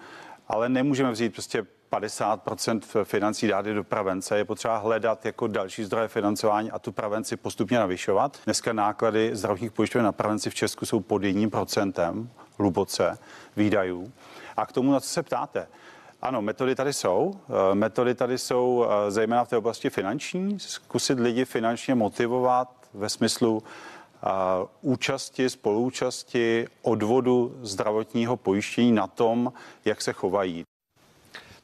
ale 0.48 0.70
nemůžeme 0.70 1.12
vzít 1.12 1.34
prostě 1.34 1.66
50% 2.00 3.04
financí 3.04 3.48
dát 3.48 3.66
do 3.66 3.84
prevence. 3.84 4.38
Je 4.38 4.46
potřeba 4.46 4.78
hledat 4.78 5.26
jako 5.26 5.48
další 5.48 5.84
zdroje 5.84 6.08
financování 6.08 6.72
a 6.72 6.80
tu 6.80 6.92
prevenci 6.92 7.38
postupně 7.38 7.80
navyšovat. 7.80 8.38
Dneska 8.46 8.74
náklady 8.74 9.30
zdravotních 9.34 9.72
pojišťoven 9.72 10.06
na 10.06 10.12
prevenci 10.12 10.50
v 10.50 10.56
Česku 10.56 10.86
jsou 10.86 11.00
pod 11.00 11.24
jedním 11.24 11.50
procentem 11.50 12.30
hluboce 12.58 13.18
výdajů. 13.58 14.12
A 14.58 14.66
k 14.66 14.72
tomu, 14.72 14.92
na 14.92 15.00
co 15.00 15.10
se 15.10 15.24
ptáte, 15.24 15.68
ano, 16.22 16.42
metody 16.42 16.76
tady 16.76 16.94
jsou. 16.94 17.34
Eh, 17.72 17.76
metody 17.76 18.16
tady 18.16 18.38
jsou 18.38 18.86
eh, 18.86 19.12
zejména 19.12 19.46
v 19.46 19.50
té 19.50 19.58
oblasti 19.58 19.90
finanční. 19.90 20.60
Zkusit 20.60 21.20
lidi 21.20 21.46
finančně 21.46 21.96
motivovat 21.96 22.70
ve 22.94 23.10
smyslu 23.10 23.58
uh, 23.58 24.32
účasti, 24.82 25.50
spoluúčasti, 25.50 26.68
odvodu 26.82 27.58
zdravotního 27.62 28.38
pojištění 28.38 28.92
na 28.92 29.08
tom, 29.08 29.54
jak 29.86 30.02
se 30.02 30.14
chovají. 30.14 30.64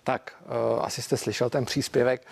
Tak, 0.03 0.33
uh, 0.45 0.85
asi 0.85 1.01
jste 1.01 1.17
slyšel 1.17 1.49
ten 1.49 1.65
příspěvek. 1.65 2.27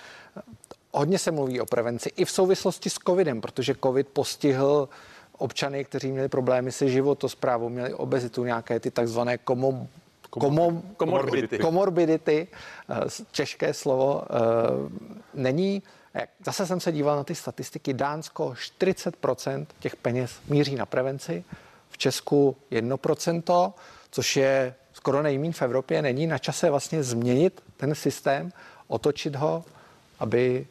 Hodně 0.91 1.19
se 1.19 1.31
mluví 1.31 1.61
o 1.61 1.65
prevenci 1.65 2.09
i 2.15 2.25
v 2.25 2.31
souvislosti 2.31 2.89
s 2.89 2.93
covidem, 3.07 3.41
protože 3.41 3.75
covid 3.83 4.07
postihl 4.07 4.89
občany, 5.37 5.85
kteří 5.85 6.11
měli 6.11 6.29
problémy 6.29 6.71
se 6.71 6.89
životosprávou, 6.89 7.69
měli 7.69 7.93
obezitu, 7.93 8.43
nějaké 8.43 8.79
ty 8.79 8.91
takzvané 8.91 9.37
komo, 9.37 9.87
komo, 10.29 10.81
komorbidity. 10.97 11.59
komorbidity, 11.59 12.47
eh, 12.89 12.95
těžké 13.31 13.73
slovo, 13.73 14.23
eh, 14.23 14.35
není. 15.33 15.83
Zase 16.45 16.65
jsem 16.65 16.79
se 16.79 16.91
díval 16.91 17.15
na 17.17 17.23
ty 17.23 17.35
statistiky. 17.35 17.93
Dánsko 17.93 18.53
40% 18.55 19.65
těch 19.79 19.95
peněz 19.95 20.39
míří 20.47 20.75
na 20.75 20.85
prevenci, 20.85 21.43
v 21.89 21.97
Česku 21.97 22.55
1%, 22.71 23.73
což 24.11 24.37
je 24.37 24.75
skoro 24.99 25.23
nejmín 25.23 25.53
v 25.53 25.61
Evropě, 25.61 26.01
není 26.01 26.27
na 26.27 26.37
čase 26.37 26.69
vlastně 26.69 27.03
změnit 27.03 27.63
ten 27.77 27.95
systém, 27.95 28.51
otočit 28.87 29.35
ho, 29.35 29.63
aby 30.19 30.67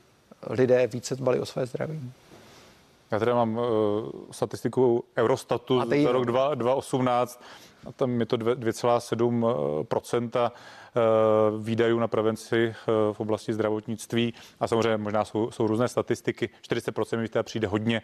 lidé 0.51 0.87
více 0.87 1.17
dbali 1.17 1.41
o 1.41 1.47
své 1.47 1.67
zdraví? 1.67 2.13
Já 3.11 3.19
teda 3.19 3.35
mám 3.35 3.57
uh, 3.57 3.65
statistiku 4.31 5.05
Eurostatu 5.17 5.81
za 6.05 6.13
rok 6.13 6.25
2018 6.25 7.43
tam 7.97 8.21
je 8.21 8.27
to 8.27 8.37
2,7% 8.37 10.51
výdajů 11.59 11.99
na 11.99 12.09
prevenci 12.09 12.75
v 13.13 13.21
oblasti 13.21 13.53
zdravotnictví 13.53 14.35
a 14.61 14.69
samozřejmě 14.69 14.97
možná 14.97 15.25
jsou, 15.25 15.51
jsou 15.51 15.67
různé 15.67 15.89
statistiky. 15.89 16.51
40% 16.71 17.19
mi 17.19 17.29
přijde 17.43 17.69
hodně, 17.69 18.03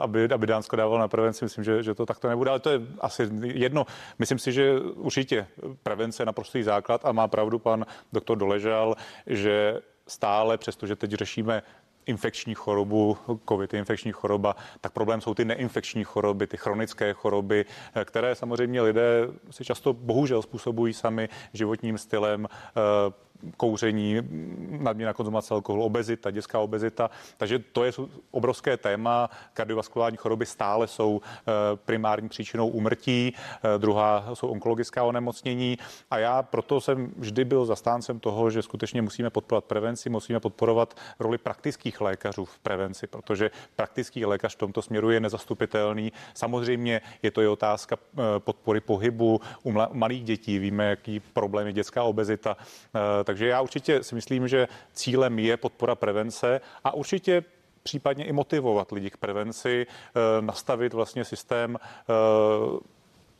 aby, 0.00 0.24
aby 0.24 0.46
Dánsko 0.46 0.76
dávalo 0.76 0.98
na 0.98 1.08
prevenci. 1.08 1.44
Myslím, 1.44 1.64
že, 1.64 1.82
že 1.82 1.94
to 1.94 2.06
takto 2.06 2.28
nebude, 2.28 2.50
ale 2.50 2.60
to 2.60 2.70
je 2.70 2.80
asi 3.00 3.28
jedno. 3.42 3.86
Myslím 4.18 4.38
si, 4.38 4.52
že 4.52 4.80
určitě 4.80 5.46
prevence 5.82 6.22
je 6.22 6.26
naprostý 6.26 6.62
základ 6.62 7.00
a 7.04 7.12
má 7.12 7.28
pravdu 7.28 7.58
pan 7.58 7.86
doktor 8.12 8.38
Doležal, 8.38 8.94
že 9.26 9.80
stále, 10.10 10.58
přestože 10.58 10.96
teď 10.96 11.12
řešíme 11.12 11.62
infekční 12.10 12.54
chorobu, 12.54 13.18
COVID 13.48 13.72
je 13.72 13.78
infekční 13.78 14.12
choroba, 14.12 14.56
tak 14.80 14.92
problém 14.92 15.20
jsou 15.20 15.34
ty 15.34 15.44
neinfekční 15.44 16.04
choroby, 16.04 16.46
ty 16.46 16.56
chronické 16.56 17.12
choroby, 17.12 17.64
které 18.04 18.34
samozřejmě 18.34 18.82
lidé 18.82 19.28
si 19.50 19.64
často 19.64 19.92
bohužel 19.92 20.42
způsobují 20.42 20.92
sami 20.92 21.28
životním 21.52 21.98
stylem, 21.98 22.46
kouření, 23.56 24.16
nadměrná 24.70 25.12
konzumace 25.12 25.54
alkoholu, 25.54 25.84
obezita, 25.84 26.30
dětská 26.30 26.58
obezita. 26.58 27.10
Takže 27.36 27.58
to 27.58 27.84
je 27.84 27.92
obrovské 28.30 28.76
téma. 28.76 29.30
Kardiovaskulární 29.52 30.16
choroby 30.16 30.46
stále 30.46 30.86
jsou 30.86 31.20
eh, 31.24 31.42
primární 31.76 32.28
příčinou 32.28 32.68
úmrtí, 32.68 33.34
eh, 33.34 33.78
druhá 33.78 34.34
jsou 34.34 34.48
onkologická 34.48 35.04
onemocnění. 35.04 35.78
A 36.10 36.18
já 36.18 36.42
proto 36.42 36.80
jsem 36.80 37.12
vždy 37.16 37.44
byl 37.44 37.64
zastáncem 37.66 38.20
toho, 38.20 38.50
že 38.50 38.62
skutečně 38.62 39.02
musíme 39.02 39.30
podporovat 39.30 39.64
prevenci, 39.64 40.10
musíme 40.10 40.40
podporovat 40.40 40.94
roli 41.18 41.38
praktických 41.38 42.00
lékařů 42.00 42.44
v 42.44 42.58
prevenci, 42.58 43.06
protože 43.06 43.50
praktický 43.76 44.24
lékař 44.24 44.54
v 44.54 44.58
tomto 44.58 44.82
směru 44.82 45.10
je 45.10 45.20
nezastupitelný. 45.20 46.12
Samozřejmě 46.34 47.00
je 47.22 47.30
to 47.30 47.42
i 47.42 47.48
otázka 47.48 47.96
eh, 47.96 48.22
podpory 48.38 48.80
pohybu 48.80 49.40
u 49.62 49.72
malých 49.92 50.24
dětí. 50.24 50.58
Víme, 50.58 50.84
jaký 50.90 51.20
problém 51.20 51.66
je 51.66 51.72
dětská 51.72 52.02
obezita 52.02 52.56
takže 53.30 53.46
já 53.46 53.60
určitě 53.60 54.02
si 54.02 54.14
myslím, 54.14 54.48
že 54.48 54.68
cílem 54.92 55.38
je 55.38 55.56
podpora 55.56 55.94
prevence 55.94 56.60
a 56.84 56.94
určitě 56.94 57.44
případně 57.82 58.24
i 58.24 58.32
motivovat 58.32 58.92
lidi 58.92 59.10
k 59.10 59.16
prevenci, 59.16 59.86
eh, 59.86 60.42
nastavit 60.42 60.94
vlastně 60.94 61.24
systém 61.24 61.76
eh, 61.80 62.12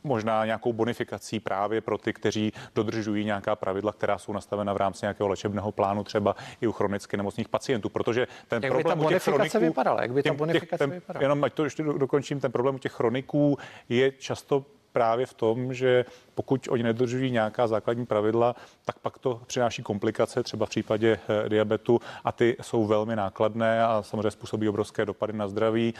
možná 0.03 0.45
nějakou 0.45 0.73
bonifikací 0.73 1.39
právě 1.39 1.81
pro 1.81 1.97
ty, 1.97 2.13
kteří 2.13 2.53
dodržují 2.75 3.25
nějaká 3.25 3.55
pravidla, 3.55 3.91
která 3.93 4.17
jsou 4.17 4.33
nastavena 4.33 4.73
v 4.73 4.77
rámci 4.77 4.99
nějakého 5.03 5.27
léčebného 5.27 5.71
plánu, 5.71 6.03
třeba 6.03 6.35
i 6.61 6.67
u 6.67 6.71
chronicky 6.71 7.17
nemocných 7.17 7.49
pacientů. 7.49 7.89
Protože 7.89 8.27
ten 8.47 8.63
Jak 8.63 8.73
problém 8.73 8.97
by 8.97 9.03
ta 9.03 9.03
bonifikace 9.03 9.31
chroniků, 9.31 9.59
vypadala? 9.59 10.01
Jak 10.01 10.11
by 10.11 10.23
ta 10.23 10.33
bonifikace 10.33 10.69
těch, 10.69 10.79
ten, 10.79 10.89
vypadala? 10.91 11.23
Jenom 11.23 11.43
ať 11.43 11.53
to 11.53 11.63
ještě 11.63 11.83
dokončím, 11.83 12.39
ten 12.39 12.51
problém 12.51 12.75
u 12.75 12.79
těch 12.79 12.91
chroniků 12.91 13.57
je 13.89 14.11
často 14.11 14.65
právě 14.93 15.25
v 15.25 15.33
tom, 15.33 15.73
že 15.73 16.05
pokud 16.35 16.67
oni 16.69 16.83
nedržují 16.83 17.31
nějaká 17.31 17.67
základní 17.67 18.05
pravidla, 18.05 18.55
tak 18.85 18.99
pak 18.99 19.17
to 19.17 19.41
přináší 19.47 19.83
komplikace, 19.83 20.43
třeba 20.43 20.65
v 20.65 20.69
případě 20.69 21.19
eh, 21.45 21.49
diabetu 21.49 21.99
a 22.23 22.31
ty 22.31 22.57
jsou 22.61 22.85
velmi 22.85 23.15
nákladné 23.15 23.83
a 23.83 24.03
samozřejmě 24.03 24.31
způsobí 24.31 24.69
obrovské 24.69 25.05
dopady 25.05 25.33
na 25.33 25.47
zdraví. 25.47 25.93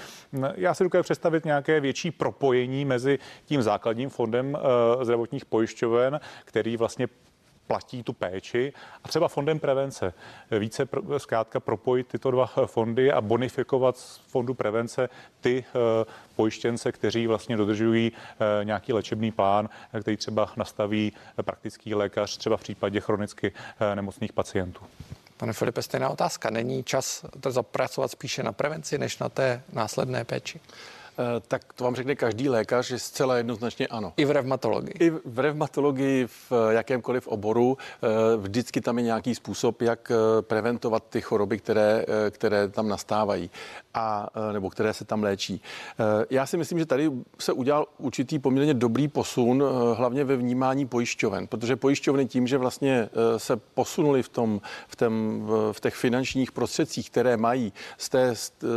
Já 0.56 0.74
si 0.74 0.84
dokážu 0.84 1.04
představit 1.04 1.46
nějaké 1.46 1.80
větší 1.80 2.12
propojení 2.12 2.86
mezi 2.86 3.20
tím 3.46 3.62
základním 3.62 4.10
fondem 4.10 4.58
eh, 4.58 5.06
zdravotních 5.06 5.46
pojišťoven, 5.46 6.20
který 6.46 6.78
vlastně 6.78 7.08
platí 7.72 8.04
tu 8.04 8.14
péči 8.14 8.74
a 9.04 9.08
třeba 9.08 9.28
fondem 9.28 9.60
prevence. 9.60 10.14
Více 10.60 10.88
zkrátka 11.18 11.60
propojit 11.60 12.08
tyto 12.08 12.32
dva 12.32 12.46
fondy 12.66 13.12
a 13.12 13.22
bonifikovat 13.22 13.98
z 13.98 14.18
fondu 14.28 14.54
prevence 14.54 15.10
ty 15.42 15.64
eh, 15.68 16.06
pojištěnce, 16.36 16.92
kteří 16.92 17.28
vlastně 17.28 17.58
dodržují 17.58 18.12
eh, 18.12 18.66
nějaký 18.66 18.94
léčebný 18.94 19.32
plán, 19.32 19.70
který 20.02 20.18
třeba 20.18 20.52
nastaví 20.56 21.14
praktický 21.42 21.96
lékař, 21.96 22.38
třeba 22.38 22.58
v 22.58 22.62
případě 22.62 23.00
chronicky 23.00 23.52
eh, 23.52 23.96
nemocných 23.96 24.34
pacientů. 24.34 24.82
Pane 25.38 25.54
Filipe, 25.54 25.82
stejná 25.82 26.10
otázka. 26.10 26.50
Není 26.50 26.84
čas 26.84 27.26
to 27.40 27.52
zapracovat 27.52 28.12
spíše 28.12 28.44
na 28.44 28.52
prevenci, 28.52 28.98
než 28.98 29.18
na 29.20 29.30
té 29.30 29.64
následné 29.74 30.24
péči? 30.24 30.60
Eh, 31.20 31.42
tak 31.48 31.74
to 31.74 31.84
vám 31.84 31.96
řekne 31.96 32.16
každý 32.16 32.50
lékař, 32.50 32.88
že 32.88 33.00
zcela 33.00 33.38
jednoznačně 33.38 33.88
ano. 33.88 34.14
I 34.18 34.26
v 34.26 34.32
revmatologii. 34.32 34.94
I 35.00 35.10
v 35.26 35.40
revmatologii, 35.40 36.28
v 36.28 36.52
jakémkoliv 36.70 37.28
oboru, 37.28 37.78
eh, 37.78 38.08
vždycky 38.38 38.82
tam 38.82 38.98
je 38.98 39.04
nějaký 39.04 39.36
způsob, 39.36 39.82
jak 39.82 40.12
eh, 40.12 40.42
preventovat 40.42 41.04
ty 41.10 41.22
choroby, 41.22 41.58
které, 41.58 42.06
které 42.30 42.68
tam 42.68 42.88
nastávají 42.88 43.50
a 43.94 44.30
nebo 44.52 44.70
které 44.70 44.94
se 44.94 45.06
tam 45.06 45.24
léčí. 45.24 45.62
Já 46.30 46.46
si 46.46 46.58
myslím, 46.58 46.80
že 46.80 46.86
tady 46.86 47.12
se 47.40 47.54
udělal 47.54 47.86
určitý 47.98 48.40
poměrně 48.40 48.74
dobrý 48.74 49.08
posun, 49.08 49.64
hlavně 49.94 50.24
ve 50.24 50.36
vnímání 50.36 50.88
pojišťoven, 50.88 51.48
protože 51.48 51.76
pojišťovny 51.76 52.26
tím, 52.26 52.48
že 52.48 52.58
vlastně 52.58 53.10
se 53.38 53.58
posunuli 53.58 54.24
v, 54.24 54.30
tom, 54.30 54.62
v, 54.88 54.96
tom, 54.96 55.44
v 55.72 55.80
těch 55.80 55.96
finančních 55.96 56.52
prostředcích, 56.52 57.10
které 57.10 57.38
mají 57.38 57.74
z, 57.98 58.10
té, 58.10 58.36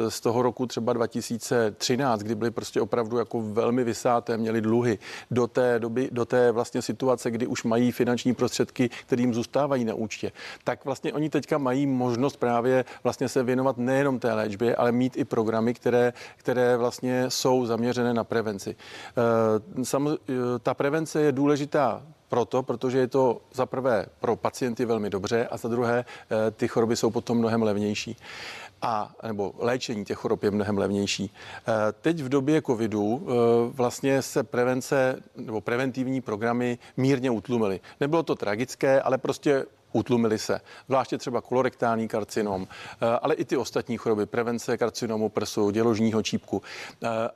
z 0.08 0.20
toho 0.20 0.42
roku 0.42 0.66
třeba 0.66 0.92
2013, 0.92 2.23
kdy 2.24 2.34
byly 2.34 2.50
prostě 2.50 2.80
opravdu 2.80 3.18
jako 3.18 3.40
velmi 3.40 3.84
vysáté, 3.84 4.36
měli 4.36 4.60
dluhy 4.60 4.98
do 5.30 5.46
té 5.46 5.78
doby, 5.78 6.08
do 6.12 6.24
té 6.24 6.52
vlastně 6.52 6.82
situace, 6.82 7.30
kdy 7.30 7.46
už 7.46 7.64
mají 7.64 7.92
finanční 7.92 8.34
prostředky, 8.34 8.90
kterým 9.06 9.34
zůstávají 9.34 9.84
na 9.84 9.94
účtě, 9.94 10.32
tak 10.64 10.84
vlastně 10.84 11.12
oni 11.12 11.30
teďka 11.30 11.58
mají 11.58 11.86
možnost 11.86 12.36
právě 12.36 12.84
vlastně 13.04 13.28
se 13.28 13.42
věnovat 13.42 13.78
nejenom 13.78 14.18
té 14.18 14.32
léčbě, 14.32 14.76
ale 14.76 14.92
mít 14.92 15.16
i 15.16 15.24
programy, 15.24 15.74
které, 15.74 16.12
které 16.36 16.76
vlastně 16.76 17.30
jsou 17.30 17.66
zaměřené 17.66 18.14
na 18.14 18.24
prevenci. 18.24 18.76
Eh, 19.76 19.84
Sam, 19.84 20.08
eh, 20.08 20.32
ta 20.62 20.74
prevence 20.74 21.20
je 21.20 21.32
důležitá 21.32 22.02
proto, 22.28 22.62
protože 22.62 22.98
je 22.98 23.08
to 23.08 23.40
za 23.52 23.66
prvé 23.66 24.06
pro 24.20 24.36
pacienty 24.36 24.84
velmi 24.84 25.10
dobře 25.10 25.48
a 25.50 25.56
za 25.56 25.68
druhé 25.68 26.04
eh, 26.04 26.50
ty 26.50 26.68
choroby 26.68 26.96
jsou 26.96 27.10
potom 27.10 27.38
mnohem 27.38 27.62
levnější 27.62 28.16
a 28.84 29.14
nebo 29.26 29.52
léčení 29.58 30.04
těch 30.04 30.18
chorob 30.18 30.42
je 30.42 30.50
mnohem 30.50 30.78
levnější. 30.78 31.30
Eh, 31.68 31.72
teď 32.00 32.20
v 32.20 32.28
době 32.28 32.62
covidu 32.62 33.26
eh, 33.26 33.32
vlastně 33.72 34.22
se 34.22 34.42
prevence 34.42 35.22
nebo 35.36 35.60
preventivní 35.60 36.20
programy 36.20 36.78
mírně 36.96 37.30
utlumily. 37.30 37.80
Nebylo 38.00 38.22
to 38.22 38.34
tragické, 38.34 39.00
ale 39.00 39.18
prostě 39.18 39.66
utlumili 39.92 40.38
se. 40.38 40.60
Zvláště 40.86 41.18
třeba 41.18 41.40
kolorektální 41.40 42.08
karcinom, 42.08 42.66
eh, 42.66 43.06
ale 43.22 43.34
i 43.34 43.44
ty 43.44 43.56
ostatní 43.56 43.96
choroby, 43.96 44.26
prevence 44.26 44.76
karcinomu 44.76 45.28
prsu, 45.28 45.70
děložního 45.70 46.22
čípku. 46.22 46.62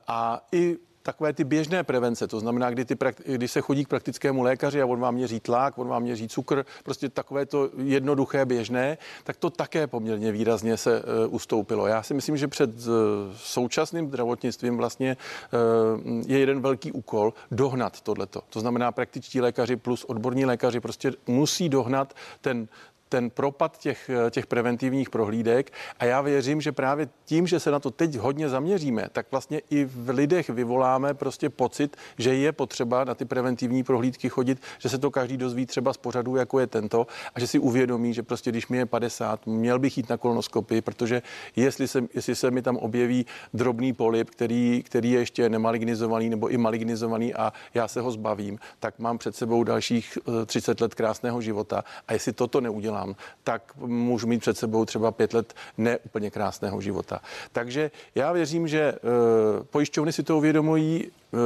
A 0.07 0.41
i 0.53 0.77
takové 1.09 1.33
ty 1.33 1.45
běžné 1.45 1.85
prevence, 1.85 2.29
to 2.29 2.41
znamená, 2.41 2.71
kdy, 2.71 2.85
ty, 2.85 2.97
kdy 3.25 3.49
se 3.49 3.61
chodí 3.61 3.85
k 3.85 3.89
praktickému 3.89 4.43
lékaři 4.43 4.83
a 4.83 4.87
on 4.87 5.01
vám 5.01 5.15
měří 5.15 5.41
tlak, 5.41 5.79
on 5.79 5.89
vám 5.89 6.03
měří 6.03 6.29
cukr, 6.29 6.65
prostě 6.85 7.09
takové 7.09 7.47
to 7.47 7.71
jednoduché 7.77 8.45
běžné, 8.45 8.99
tak 9.25 9.37
to 9.37 9.51
také 9.51 9.87
poměrně 9.87 10.33
výrazně 10.33 10.77
se 10.77 11.01
uh, 11.01 11.35
ustoupilo. 11.35 11.87
Já 11.87 12.03
si 12.03 12.15
myslím, 12.15 12.37
že 12.37 12.49
před 12.49 12.71
uh, 12.71 12.93
současným 13.37 14.09
zdravotnictvím 14.09 14.77
vlastně 14.77 15.17
uh, 15.17 16.23
je 16.27 16.39
jeden 16.39 16.61
velký 16.61 16.93
úkol 16.93 17.33
dohnat 17.51 18.01
tohleto. 18.01 18.41
To 18.51 18.61
znamená, 18.61 18.93
praktičtí 18.93 19.41
lékaři 19.41 19.77
plus 19.77 20.05
odborní 20.05 20.45
lékaři 20.45 20.81
prostě 20.81 21.13
musí 21.27 21.69
dohnat 21.69 22.15
ten 22.41 22.69
ten 23.09 23.31
propad 23.31 23.79
těch, 23.79 24.11
těch 24.31 24.47
preventivních 24.47 25.11
prohlídek. 25.11 25.73
A 25.99 26.05
já 26.05 26.21
věřím, 26.21 26.61
že 26.61 26.73
právě 26.73 27.09
tím, 27.25 27.47
že 27.47 27.61
se 27.61 27.71
na 27.71 27.79
to 27.81 27.91
teď 27.91 28.17
hodně 28.17 28.49
zaměříme, 28.49 29.09
tak 29.13 29.27
vlastně 29.31 29.61
i 29.71 29.85
v 29.85 30.09
lidech 30.09 30.51
vyvoláme 30.51 31.15
prostě 31.15 31.51
pocit, 31.51 31.97
že 32.19 32.35
je 32.35 32.53
potřeba 32.53 33.05
na 33.05 33.15
ty 33.15 33.25
preventivní 33.25 33.85
prohlídky 33.85 34.29
chodit, 34.29 34.63
že 34.79 34.89
se 34.89 34.99
to 34.99 35.11
každý 35.11 35.37
dozví 35.37 35.67
třeba 35.67 35.93
z 35.93 35.97
pořadu, 35.97 36.37
jako 36.37 36.61
je 36.61 36.67
tento 36.67 37.07
a 37.35 37.41
že 37.41 37.47
si 37.47 37.59
uvědomí, 37.59 38.15
že 38.15 38.23
prostě 38.23 38.51
když 38.51 38.69
mi 38.69 38.77
je 38.77 38.87
50, 38.87 39.47
měl 39.47 39.79
bych 39.79 39.97
jít 39.97 40.09
na 40.09 40.17
kolonoskopii, 40.17 40.81
protože 40.81 41.23
jestli 41.57 41.89
se, 41.89 42.05
jestli 42.15 42.35
se 42.35 42.51
mi 42.51 42.63
tam 42.63 42.77
objeví 42.77 43.27
drobný 43.55 43.93
polip, 43.93 44.31
který, 44.31 44.83
který 44.83 45.11
je 45.11 45.21
ještě 45.21 45.49
nemalignizovaný 45.49 46.31
nebo 46.31 46.49
i 46.49 46.57
malignizovaný 46.57 47.35
a 47.35 47.53
já 47.75 47.89
se 47.89 48.01
ho 48.01 48.11
zbavím, 48.11 48.59
tak 48.81 48.99
mám 48.99 49.19
před 49.19 49.37
sebou 49.37 49.65
dalších 49.65 50.19
30 50.47 50.81
eh, 50.81 50.85
let 50.85 50.95
krásného 50.95 51.41
života. 51.41 51.85
A 52.09 52.13
jestli 52.13 52.33
toto 52.33 52.61
neudělám, 52.61 52.98
dělám, 52.99 53.17
tak 53.45 53.77
můžu 53.77 54.27
mít 54.27 54.39
před 54.39 54.59
sebou 54.59 54.85
třeba 54.85 55.11
pět 55.13 55.35
let 55.35 55.55
neúplně 55.79 56.31
krásného 56.31 56.81
života. 56.81 57.21
Takže 57.53 57.91
já 58.15 58.33
věřím, 58.33 58.69
že 58.69 58.93
uh, 58.93 59.65
pojišťovny 59.65 60.13
si 60.13 60.23
to 60.23 60.37
uvědomují, 60.37 61.11
uh, 61.31 61.41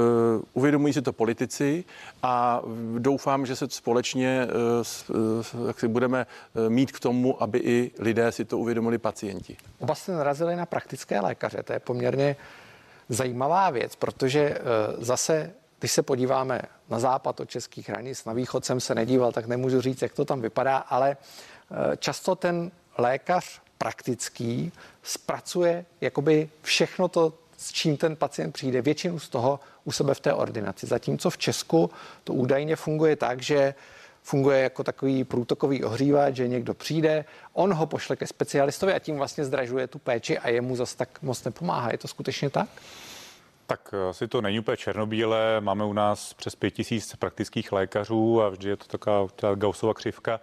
uvědomují 0.52 0.92
si 0.92 1.02
to 1.02 1.12
politici 1.12 1.84
a 2.22 2.62
doufám, 2.98 3.46
že 3.46 3.56
se 3.56 3.68
společně 3.68 4.48
uh, 5.56 5.66
jak 5.66 5.80
si 5.80 5.88
budeme 5.88 6.26
mít 6.68 6.92
k 6.92 7.00
tomu, 7.00 7.42
aby 7.42 7.58
i 7.58 7.90
lidé 7.98 8.32
si 8.32 8.44
to 8.44 8.58
uvědomili 8.58 8.98
pacienti. 8.98 9.56
Oba 9.78 9.94
jste 9.94 10.12
narazili 10.12 10.56
na 10.56 10.66
praktické 10.66 11.20
lékaře, 11.20 11.62
to 11.62 11.72
je 11.72 11.80
poměrně 11.80 12.36
zajímavá 13.08 13.70
věc, 13.70 13.96
protože 13.96 14.58
zase 14.98 15.52
když 15.82 15.92
se 15.92 16.02
podíváme 16.02 16.62
na 16.88 16.98
západ 16.98 17.40
od 17.40 17.50
českých 17.50 17.88
hranic, 17.88 18.24
na 18.24 18.32
východ 18.32 18.64
jsem 18.64 18.80
se 18.80 18.94
nedíval, 18.94 19.32
tak 19.32 19.46
nemůžu 19.46 19.80
říct, 19.80 20.02
jak 20.02 20.12
to 20.12 20.24
tam 20.24 20.40
vypadá, 20.40 20.76
ale 20.76 21.16
eh, 21.16 21.96
často 21.96 22.34
ten 22.34 22.70
lékař 22.98 23.60
praktický 23.78 24.72
zpracuje 25.02 25.84
jakoby 26.00 26.50
všechno 26.62 27.08
to, 27.08 27.32
s 27.56 27.72
čím 27.72 27.96
ten 27.96 28.16
pacient 28.16 28.52
přijde, 28.52 28.82
většinu 28.82 29.18
z 29.18 29.28
toho 29.28 29.60
u 29.84 29.92
sebe 29.92 30.14
v 30.14 30.20
té 30.20 30.34
ordinaci. 30.34 30.86
Zatímco 30.86 31.30
v 31.30 31.38
Česku 31.38 31.90
to 32.24 32.32
údajně 32.32 32.76
funguje 32.76 33.16
tak, 33.16 33.42
že 33.42 33.74
funguje 34.22 34.60
jako 34.60 34.84
takový 34.84 35.24
průtokový 35.24 35.84
ohřívač, 35.84 36.36
že 36.36 36.48
někdo 36.48 36.74
přijde, 36.74 37.24
on 37.52 37.74
ho 37.74 37.86
pošle 37.86 38.16
ke 38.16 38.26
specialistovi 38.26 38.94
a 38.94 38.98
tím 38.98 39.16
vlastně 39.16 39.44
zdražuje 39.44 39.86
tu 39.86 39.98
péči 39.98 40.38
a 40.38 40.48
jemu 40.48 40.76
zase 40.76 40.96
tak 40.96 41.22
moc 41.22 41.44
nepomáhá. 41.44 41.90
Je 41.92 41.98
to 41.98 42.08
skutečně 42.08 42.50
tak? 42.50 42.68
Tak 43.72 43.94
asi 44.10 44.28
to 44.28 44.40
není 44.40 44.58
úplně 44.58 44.76
černobílé. 44.76 45.60
Máme 45.60 45.84
u 45.84 45.92
nás 45.92 46.34
přes 46.34 46.56
pět 46.56 46.70
tisíc 46.70 47.16
praktických 47.16 47.72
lékařů 47.72 48.42
a 48.42 48.48
vždy 48.48 48.68
je 48.68 48.76
to 48.76 48.84
taková 48.86 49.28
gausova 49.54 49.94
křivka. 49.94 50.40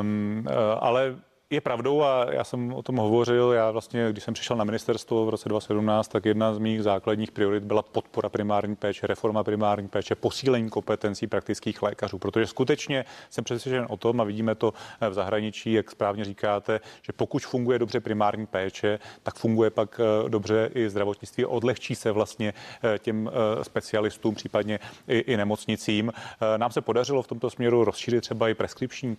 Um, 0.00 0.46
ale 0.80 1.16
je 1.50 1.60
pravdou 1.60 2.02
a 2.02 2.26
já 2.32 2.44
jsem 2.44 2.72
o 2.72 2.82
tom 2.82 2.96
hovořil. 2.96 3.52
Já 3.52 3.70
vlastně, 3.70 4.06
když 4.10 4.24
jsem 4.24 4.34
přišel 4.34 4.56
na 4.56 4.64
ministerstvo 4.64 5.26
v 5.26 5.28
roce 5.28 5.48
2017, 5.48 6.08
tak 6.08 6.24
jedna 6.24 6.54
z 6.54 6.58
mých 6.58 6.82
základních 6.82 7.32
priorit 7.32 7.64
byla 7.64 7.82
podpora 7.82 8.28
primární 8.28 8.76
péče, 8.76 9.06
reforma 9.06 9.44
primární 9.44 9.88
péče, 9.88 10.14
posílení 10.14 10.70
kompetencí 10.70 11.26
praktických 11.26 11.82
lékařů, 11.82 12.18
protože 12.18 12.46
skutečně 12.46 13.04
jsem 13.30 13.44
přesvědčen 13.44 13.86
o 13.88 13.96
tom 13.96 14.20
a 14.20 14.24
vidíme 14.24 14.54
to 14.54 14.72
v 15.10 15.14
zahraničí, 15.14 15.72
jak 15.72 15.90
správně 15.90 16.24
říkáte, 16.24 16.80
že 17.02 17.12
pokud 17.12 17.42
funguje 17.42 17.78
dobře 17.78 18.00
primární 18.00 18.46
péče, 18.46 18.98
tak 19.22 19.34
funguje 19.34 19.70
pak 19.70 20.00
eh, 20.00 20.28
dobře 20.28 20.70
i 20.74 20.90
zdravotnictví, 20.90 21.44
odlehčí 21.44 21.94
se 21.94 22.12
vlastně 22.12 22.54
eh, 22.94 22.98
těm 22.98 23.30
eh, 23.30 23.64
specialistům, 23.64 24.34
případně 24.34 24.78
i, 25.08 25.18
i 25.18 25.36
nemocnicím. 25.36 26.12
Nám 26.56 26.70
se 26.70 26.80
podařilo 26.80 27.22
v 27.22 27.26
tomto 27.26 27.50
směru 27.50 27.84
rozšířit 27.84 28.20
třeba 28.20 28.48
i 28.48 28.54
preskripční 28.54 29.16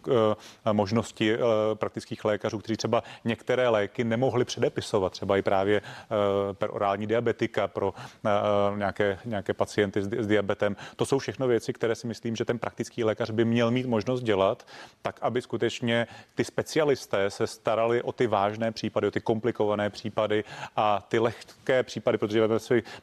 možnosti 0.71 1.38
praktických 1.73 2.20
praktických 2.21 2.25
lékařů, 2.25 2.59
kteří 2.59 2.77
třeba 2.77 3.03
některé 3.25 3.69
léky 3.69 4.03
nemohli 4.03 4.45
předepisovat, 4.45 5.11
třeba 5.11 5.37
i 5.37 5.41
právě 5.41 5.81
uh, 5.81 6.53
perorální 6.53 7.07
diabetika 7.07 7.67
pro 7.67 7.93
uh, 7.93 8.77
nějaké, 8.77 9.19
nějaké 9.25 9.53
pacienty 9.53 10.01
s, 10.01 10.07
s 10.07 10.27
diabetem. 10.27 10.75
To 10.95 11.05
jsou 11.05 11.19
všechno 11.19 11.47
věci, 11.47 11.73
které 11.73 11.95
si 11.95 12.07
myslím, 12.07 12.35
že 12.35 12.45
ten 12.45 12.59
praktický 12.59 13.03
lékař 13.03 13.29
by 13.31 13.45
měl 13.45 13.71
mít 13.71 13.85
možnost 13.85 14.23
dělat, 14.23 14.65
tak 15.01 15.19
aby 15.21 15.41
skutečně 15.41 16.07
ty 16.35 16.43
specialisté 16.43 17.29
se 17.29 17.47
starali 17.47 18.01
o 18.01 18.11
ty 18.11 18.27
vážné 18.27 18.71
případy, 18.71 19.07
o 19.07 19.11
ty 19.11 19.21
komplikované 19.21 19.89
případy 19.89 20.43
a 20.75 21.01
ty 21.09 21.19
lehké 21.19 21.83
případy, 21.83 22.17
protože 22.17 22.47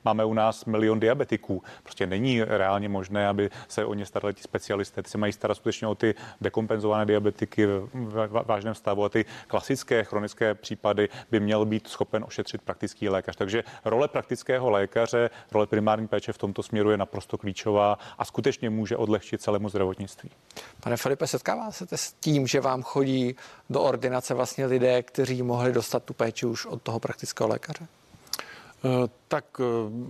máme 0.05 0.25
u 0.25 0.35
nás 0.35 0.65
milion 0.65 1.01
diabetiků. 1.01 1.63
Prostě 1.83 2.07
není 2.07 2.45
reálně 2.45 2.89
možné, 2.89 3.29
aby 3.29 3.51
se 3.69 3.85
o 3.85 3.95
ně 3.95 4.07
starali 4.07 4.35
ti 4.35 4.43
specialisté. 4.43 5.03
Ty 5.03 5.11
se 5.11 5.19
mají 5.19 5.33
starat 5.33 5.55
skutečně 5.55 5.87
o 5.89 5.95
ty 5.95 6.15
dekompenzované 6.41 7.07
diabetiky 7.07 7.67
v 7.67 8.45
vážném 8.47 8.75
stavu 8.75 9.05
ty 9.09 9.25
klasické 9.47 10.05
chronické 10.05 10.55
případy 10.55 11.09
by 11.31 11.41
měl 11.41 11.65
být 11.65 11.89
schopen 11.89 12.25
ošetřit 12.27 12.63
praktický 12.63 13.09
lékař. 13.09 13.37
Takže 13.37 13.65
role 13.85 14.09
praktického 14.09 14.71
lékaře, 14.71 15.31
role 15.53 15.67
primární 15.67 16.09
péče 16.09 16.33
v 16.33 16.39
tomto 16.39 16.63
směru 16.63 16.91
je 16.91 16.97
naprosto 16.97 17.39
klíčová 17.39 17.99
a 18.19 18.25
skutečně 18.25 18.71
může 18.71 18.97
odlehčit 18.97 19.43
celému 19.43 19.69
zdravotnictví. 19.69 20.31
Pane 20.81 20.97
Filipe, 20.97 21.27
setkává 21.27 21.71
se 21.71 21.87
s 21.97 22.13
tím, 22.13 22.47
že 22.47 22.61
vám 22.61 22.83
chodí 22.83 23.37
do 23.71 23.83
ordinace 23.83 24.35
vlastně 24.35 24.67
lidé, 24.67 25.03
kteří 25.03 25.43
mohli 25.43 25.73
dostat 25.73 26.05
tu 26.05 26.15
péči 26.15 26.47
už 26.47 26.67
od 26.67 26.83
toho 26.83 27.01
praktického 27.01 27.49
lékaře? 27.49 27.87
Eh, 28.85 29.09
tak 29.29 29.45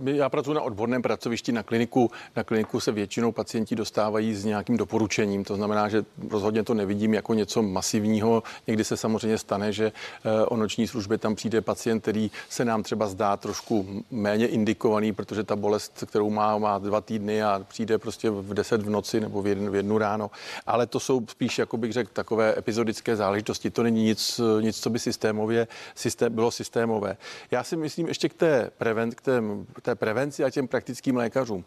eh, 0.05 0.11
já 0.11 0.29
pracuji 0.29 0.53
na 0.53 0.61
odborném 0.61 1.01
pracovišti 1.01 1.51
na 1.51 1.63
kliniku. 1.63 2.11
Na 2.35 2.43
kliniku 2.43 2.79
se 2.79 2.91
většinou 2.91 3.31
pacienti 3.31 3.75
dostávají 3.75 4.35
s 4.35 4.45
nějakým 4.45 4.77
doporučením. 4.77 5.43
To 5.43 5.55
znamená, 5.55 5.89
že 5.89 6.05
rozhodně 6.29 6.63
to 6.63 6.73
nevidím 6.73 7.13
jako 7.13 7.33
něco 7.33 7.61
masivního. 7.61 8.43
Někdy 8.67 8.83
se 8.83 8.97
samozřejmě 8.97 9.37
stane, 9.37 9.73
že 9.73 9.91
eh, 10.25 10.45
o 10.45 10.57
noční 10.57 10.87
službě 10.87 11.17
tam 11.17 11.35
přijde 11.35 11.61
pacient, 11.61 12.01
který 12.01 12.31
se 12.49 12.65
nám 12.65 12.83
třeba 12.83 13.07
zdá 13.07 13.37
trošku 13.37 14.03
méně 14.11 14.47
indikovaný, 14.47 15.13
protože 15.13 15.43
ta 15.43 15.55
bolest, 15.55 16.03
kterou 16.07 16.29
má, 16.29 16.57
má 16.57 16.77
dva 16.77 17.01
týdny 17.01 17.43
a 17.43 17.65
přijde 17.67 17.97
prostě 17.97 18.29
v 18.29 18.53
10 18.53 18.81
v 18.81 18.89
noci 18.89 19.19
nebo 19.19 19.41
v 19.41 19.47
jednu, 19.47 19.97
ráno. 19.97 20.31
Ale 20.65 20.87
to 20.87 20.99
jsou 20.99 21.25
spíš, 21.27 21.59
jako 21.59 21.77
bych 21.77 21.93
řekl, 21.93 22.09
takové 22.13 22.57
epizodické 22.57 23.15
záležitosti. 23.15 23.69
To 23.69 23.83
není 23.83 24.03
nic, 24.03 24.41
nic 24.61 24.79
co 24.79 24.89
by 24.89 24.99
systémově 24.99 25.67
systém, 25.95 26.33
bylo 26.33 26.51
systémové. 26.51 27.17
Já 27.51 27.63
si 27.63 27.77
myslím 27.77 28.07
ještě 28.07 28.29
k 28.29 28.33
té 28.33 28.58
preven, 28.77 29.11
k 29.11 29.21
té, 29.21 29.41
té 29.81 29.95
prevenci 29.95 30.43
a 30.43 30.49
těm 30.49 30.67
praktickým 30.67 31.17
lékařům. 31.17 31.65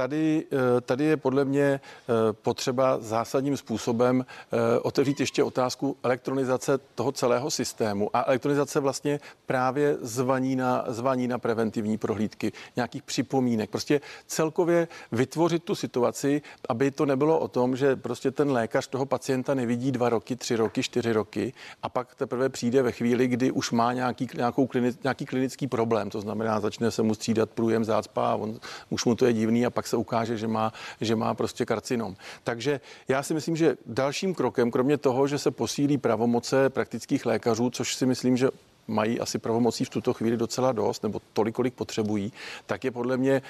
Eh, 0.00 0.02
tady, 0.02 0.44
eh, 0.52 0.80
tady 0.80 1.04
je 1.04 1.16
podle 1.16 1.44
mě 1.44 1.62
eh, 1.62 2.12
potřeba 2.32 2.98
zásadním 2.98 3.56
způsobem 3.56 4.26
otevřít 4.82 5.20
ještě 5.20 5.42
otázku 5.44 5.96
elektronizace 6.02 6.78
toho 6.94 7.12
celého 7.12 7.50
systému 7.50 8.10
a 8.12 8.24
elektronizace 8.26 8.80
vlastně 8.80 9.20
právě 9.46 9.96
zvaní 10.00 10.56
na, 10.56 10.84
zvaní 10.88 11.28
na 11.28 11.38
preventivní 11.38 11.98
prohlídky, 11.98 12.52
nějakých 12.76 13.02
připomínek. 13.02 13.70
Prostě 13.70 14.00
celkově 14.26 14.88
vytvořit 15.12 15.64
tu 15.64 15.74
situaci, 15.74 16.42
aby 16.68 16.90
to 16.90 17.06
nebylo 17.06 17.38
o 17.38 17.48
tom, 17.48 17.76
že 17.76 17.96
prostě 17.96 18.30
ten 18.30 18.50
lékař 18.50 18.88
toho 18.88 19.06
pacienta 19.06 19.54
nevidí 19.54 19.92
dva 19.92 20.08
roky, 20.08 20.36
tři 20.36 20.56
roky, 20.56 20.82
čtyři 20.82 21.12
roky 21.12 21.52
a 21.82 21.88
pak 21.88 22.14
teprve 22.14 22.48
přijde 22.48 22.82
ve 22.82 22.92
chvíli, 22.92 23.28
kdy 23.28 23.50
už 23.50 23.70
má 23.70 23.92
nějaký, 23.92 24.28
nějakou 24.36 24.66
klinic, 24.66 24.98
nějaký 25.02 25.26
klinický 25.26 25.66
problém. 25.66 26.10
To 26.10 26.20
znamená, 26.20 26.60
začne 26.60 26.90
se 26.90 27.02
mu 27.02 27.14
střídat 27.14 27.50
průjem 27.50 27.84
zácpa 27.84 28.30
a 28.30 28.34
on, 28.34 28.60
už 28.90 29.04
mu 29.04 29.14
to 29.14 29.26
je 29.26 29.32
divný 29.32 29.66
a 29.66 29.70
pak 29.70 29.89
se 29.90 29.96
ukáže, 29.96 30.36
že 30.36 30.48
má, 30.48 30.72
že 31.00 31.16
má 31.16 31.34
prostě 31.34 31.66
karcinom. 31.66 32.16
Takže 32.44 32.80
já 33.08 33.22
si 33.22 33.34
myslím, 33.34 33.56
že 33.56 33.76
dalším 33.86 34.34
krokem, 34.34 34.70
kromě 34.70 34.96
toho, 34.98 35.26
že 35.26 35.38
se 35.38 35.50
posílí 35.50 35.98
pravomoce 35.98 36.70
praktických 36.70 37.26
lékařů, 37.26 37.70
což 37.70 37.94
si 37.94 38.06
myslím, 38.06 38.36
že 38.36 38.48
mají 38.88 39.20
asi 39.20 39.38
pravomocí 39.38 39.84
v 39.84 39.90
tuto 39.90 40.12
chvíli 40.12 40.36
docela 40.36 40.72
dost, 40.72 41.02
nebo 41.02 41.20
tolik, 41.32 41.54
kolik 41.54 41.74
potřebují, 41.74 42.32
tak 42.66 42.84
je 42.84 42.90
podle 42.90 43.16
mě 43.16 43.42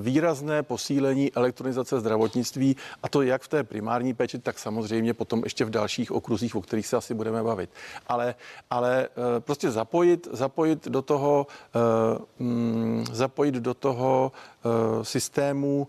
výrazné 0.00 0.62
posílení 0.62 1.32
elektronizace 1.32 2.00
zdravotnictví 2.00 2.76
a 3.02 3.08
to 3.08 3.22
jak 3.22 3.42
v 3.42 3.48
té 3.48 3.64
primární 3.64 4.14
péči, 4.14 4.38
tak 4.38 4.58
samozřejmě 4.58 5.14
potom 5.14 5.40
ještě 5.44 5.64
v 5.64 5.70
dalších 5.70 6.12
okruzích, 6.12 6.56
o 6.56 6.60
kterých 6.60 6.86
se 6.86 6.96
asi 6.96 7.14
budeme 7.14 7.42
bavit. 7.42 7.70
Ale, 8.06 8.34
ale 8.70 9.08
eh, 9.08 9.40
prostě 9.40 9.70
zapojit, 9.70 10.28
zapojit 10.32 10.88
do 10.88 11.02
toho, 11.02 11.46
eh, 11.74 12.18
mm, 12.38 13.04
zapojit 13.12 13.54
do 13.54 13.74
toho 13.74 14.32
systému 15.02 15.88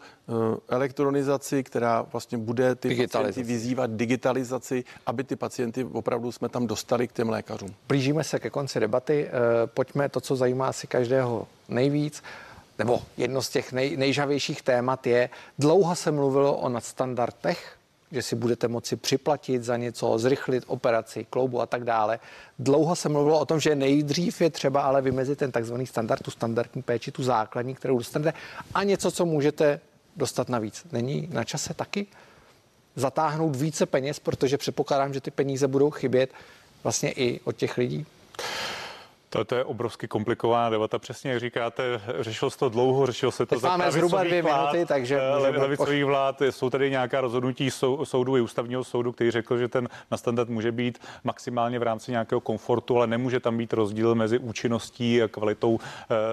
elektronizaci, 0.70 1.64
která 1.64 2.02
vlastně 2.02 2.38
bude 2.38 2.76
ty 2.76 3.08
pacienty 3.08 3.44
vyzývat 3.44 3.92
digitalizaci, 3.92 4.84
aby 5.06 5.24
ty 5.24 5.36
pacienty 5.36 5.84
opravdu 5.84 6.32
jsme 6.32 6.50
tam 6.50 6.68
dostali 6.68 7.08
k 7.08 7.12
těm 7.12 7.30
lékařům. 7.30 7.70
Blížíme 7.88 8.24
se 8.24 8.40
ke 8.40 8.50
konci 8.50 8.80
debaty. 8.80 9.30
Pojďme 9.66 10.10
to, 10.10 10.22
co 10.22 10.36
zajímá 10.36 10.74
si 10.74 10.88
každého 10.88 11.48
nejvíc 11.70 12.24
nebo 12.80 13.02
jedno 13.18 13.42
z 13.42 13.50
těch 13.50 13.72
nej, 13.72 13.98
nejžavějších 13.98 14.62
témat 14.62 15.08
je, 15.08 15.30
dlouho 15.60 15.96
se 15.96 16.12
mluvilo 16.12 16.58
o 16.58 16.70
nadstandardech, 16.70 17.76
že 18.12 18.22
si 18.22 18.36
budete 18.36 18.68
moci 18.68 18.96
připlatit 18.96 19.64
za 19.64 19.78
něco, 19.78 20.20
zrychlit 20.20 20.64
operaci, 20.68 21.26
kloubu 21.30 21.62
a 21.62 21.66
tak 21.66 21.84
dále. 21.84 22.20
Dlouho 22.60 22.96
se 22.96 23.10
mluvilo 23.10 23.40
o 23.40 23.46
tom, 23.46 23.60
že 23.60 23.76
nejdřív 23.76 24.42
je 24.42 24.50
třeba 24.50 24.82
ale 24.82 25.02
vymezit 25.02 25.40
ten 25.40 25.52
takzvaný 25.52 25.88
standard, 25.88 26.24
tu 26.24 26.32
standardní 26.32 26.82
péči, 26.82 27.12
tu 27.12 27.24
základní, 27.24 27.76
kterou 27.76 27.98
dostanete, 27.98 28.38
a 28.74 28.84
něco, 28.84 29.12
co 29.12 29.26
můžete 29.26 29.80
dostat 30.16 30.50
navíc. 30.50 30.86
Není 30.92 31.30
na 31.32 31.44
čase 31.44 31.74
taky 31.74 32.08
zatáhnout 32.96 33.56
více 33.56 33.86
peněz, 33.86 34.20
protože 34.20 34.58
předpokládám, 34.58 35.14
že 35.14 35.22
ty 35.22 35.32
peníze 35.32 35.68
budou 35.68 35.92
chybět 35.92 36.30
vlastně 36.84 37.12
i 37.12 37.40
od 37.44 37.56
těch 37.56 37.78
lidí? 37.78 38.06
To, 39.34 39.46
to 39.46 39.56
je 39.56 39.64
obrovsky 39.64 40.08
komplikovaná 40.08 40.70
debata, 40.70 41.00
přesně 41.00 41.32
jak 41.32 41.40
říkáte, 41.40 41.84
řešil 42.20 42.50
se 42.50 42.58
to 42.58 42.70
dlouho, 42.70 43.06
řešil 43.06 43.32
se 43.32 43.46
to 43.46 43.56
Teď 43.56 43.60
za 43.60 43.70
máme 43.70 43.92
zhruba 43.92 44.24
dvě 44.24 44.42
vlád, 44.42 44.74
minuty, 44.74 44.88
takže 44.88 45.20
eh, 45.22 45.38
levicových 45.38 46.06
vlád, 46.06 46.42
jsou 46.42 46.70
tady 46.70 46.90
nějaká 46.90 47.22
rozhodnutí 47.22 47.72
sou, 47.72 48.06
soudu 48.06 48.38
i 48.38 48.42
ústavního 48.42 48.84
soudu, 48.84 49.12
který 49.12 49.32
řekl, 49.32 49.58
že 49.58 49.68
ten 49.68 49.90
standard 50.16 50.50
může 50.50 50.72
být 50.72 51.00
maximálně 51.24 51.80
v 51.80 51.84
rámci 51.84 52.12
nějakého 52.12 52.42
komfortu, 52.42 52.98
ale 52.98 53.08
nemůže 53.08 53.40
tam 53.40 53.58
být 53.58 53.74
rozdíl 53.74 54.16
mezi 54.16 54.40
účinností 54.40 55.24
a 55.24 55.28
kvalitou 55.28 55.80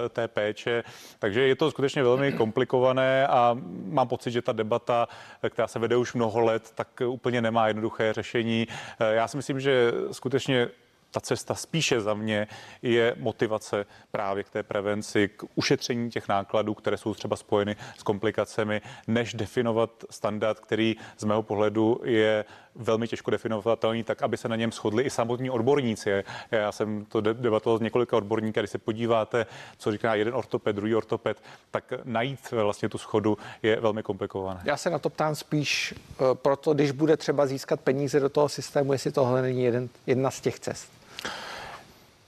e, 0.05 0.09
té 0.09 0.27
péče. 0.27 0.83
Takže 1.19 1.41
je 1.41 1.55
to 1.55 1.71
skutečně 1.71 2.03
velmi 2.03 2.31
komplikované 2.31 3.27
a 3.27 3.57
mám 3.85 4.07
pocit, 4.07 4.31
že 4.31 4.41
ta 4.41 4.51
debata, 4.51 5.07
která 5.49 5.67
se 5.67 5.79
vede 5.79 5.97
už 5.97 6.13
mnoho 6.13 6.39
let, 6.39 6.71
tak 6.75 6.87
úplně 7.07 7.41
nemá 7.41 7.67
jednoduché 7.67 8.13
řešení. 8.13 8.67
E, 8.99 9.13
já 9.13 9.27
si 9.27 9.37
myslím, 9.37 9.59
že 9.59 9.91
skutečně 10.11 10.69
ta 11.11 11.19
cesta 11.19 11.55
spíše 11.55 12.01
za 12.01 12.13
mě 12.13 12.47
je 12.81 13.15
motivace 13.19 13.85
právě 14.11 14.43
k 14.43 14.49
té 14.49 14.63
prevenci, 14.63 15.27
k 15.27 15.43
ušetření 15.55 16.09
těch 16.09 16.27
nákladů, 16.27 16.73
které 16.73 16.97
jsou 16.97 17.13
třeba 17.13 17.35
spojeny 17.35 17.75
s 17.97 18.03
komplikacemi, 18.03 18.81
než 19.07 19.33
definovat 19.33 19.89
standard, 20.09 20.59
který 20.59 20.95
z 21.17 21.23
mého 21.23 21.43
pohledu 21.43 22.01
je 22.03 22.45
velmi 22.75 23.07
těžko 23.07 23.31
definovatelný, 23.31 24.03
tak 24.03 24.21
aby 24.21 24.37
se 24.37 24.49
na 24.49 24.55
něm 24.55 24.71
shodli 24.71 25.03
i 25.03 25.09
samotní 25.09 25.49
odborníci. 25.49 26.23
Já 26.51 26.71
jsem 26.71 27.05
to 27.05 27.21
debatoval 27.21 27.77
s 27.77 27.81
několika 27.81 28.17
odborníky, 28.17 28.59
když 28.59 28.71
se 28.71 28.77
podíváte, 28.77 29.45
co 29.77 29.91
říká 29.91 30.15
jeden 30.15 30.35
ortoped, 30.35 30.75
druhý 30.75 30.95
ortoped, 30.95 31.37
tak 31.71 31.93
najít 32.03 32.51
vlastně 32.51 32.89
tu 32.89 32.97
schodu 32.97 33.37
je 33.63 33.79
velmi 33.79 34.03
komplikované. 34.03 34.61
Já 34.63 34.77
se 34.77 34.89
na 34.89 34.99
to 34.99 35.09
ptám 35.09 35.35
spíš 35.35 35.93
eh, 35.93 36.23
proto, 36.33 36.73
když 36.73 36.91
bude 36.91 37.17
třeba 37.17 37.45
získat 37.45 37.81
peníze 37.81 38.19
do 38.19 38.29
toho 38.29 38.49
systému, 38.49 38.93
jestli 38.93 39.11
tohle 39.11 39.41
není 39.41 39.63
jeden, 39.63 39.89
jedna 40.07 40.31
z 40.31 40.41
těch 40.41 40.59
cest. 40.59 41.00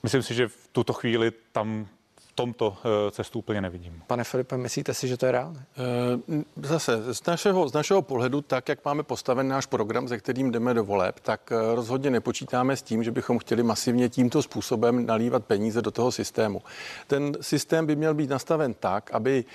Myslím 0.03 0.23
si, 0.23 0.33
že 0.33 0.47
v 0.47 0.67
tuto 0.71 0.93
chvíli 0.93 1.31
tam 1.51 1.87
tomto 2.35 2.77
eh, 2.77 3.11
cestu 3.11 3.39
úplně 3.39 3.61
nevidím. 3.61 4.03
Pane 4.07 4.23
Filipe, 4.23 4.57
myslíte 4.57 4.93
si, 4.93 5.07
že 5.07 5.17
to 5.17 5.25
je 5.25 5.31
reálné? 5.31 5.65
Eh, 5.77 6.43
zase 6.67 7.13
z 7.13 7.25
našeho, 7.25 7.69
z 7.69 7.73
našeho 7.73 8.01
pohledu, 8.01 8.41
tak 8.41 8.69
jak 8.69 8.85
máme 8.85 9.03
postaven 9.03 9.47
náš 9.47 9.65
program, 9.65 10.07
ze 10.07 10.17
kterým 10.17 10.51
jdeme 10.51 10.73
do 10.73 10.83
voleb, 10.83 11.19
tak 11.19 11.51
eh, 11.51 11.75
rozhodně 11.75 12.09
nepočítáme 12.09 12.77
s 12.77 12.81
tím, 12.81 13.03
že 13.03 13.11
bychom 13.11 13.39
chtěli 13.39 13.63
masivně 13.63 14.09
tímto 14.09 14.41
způsobem 14.41 15.05
nalívat 15.05 15.45
peníze 15.45 15.81
do 15.81 15.91
toho 15.91 16.11
systému. 16.11 16.61
Ten 17.07 17.37
systém 17.41 17.85
by 17.85 17.95
měl 17.95 18.13
být 18.13 18.29
nastaven 18.29 18.73
tak, 18.73 19.11
aby 19.11 19.45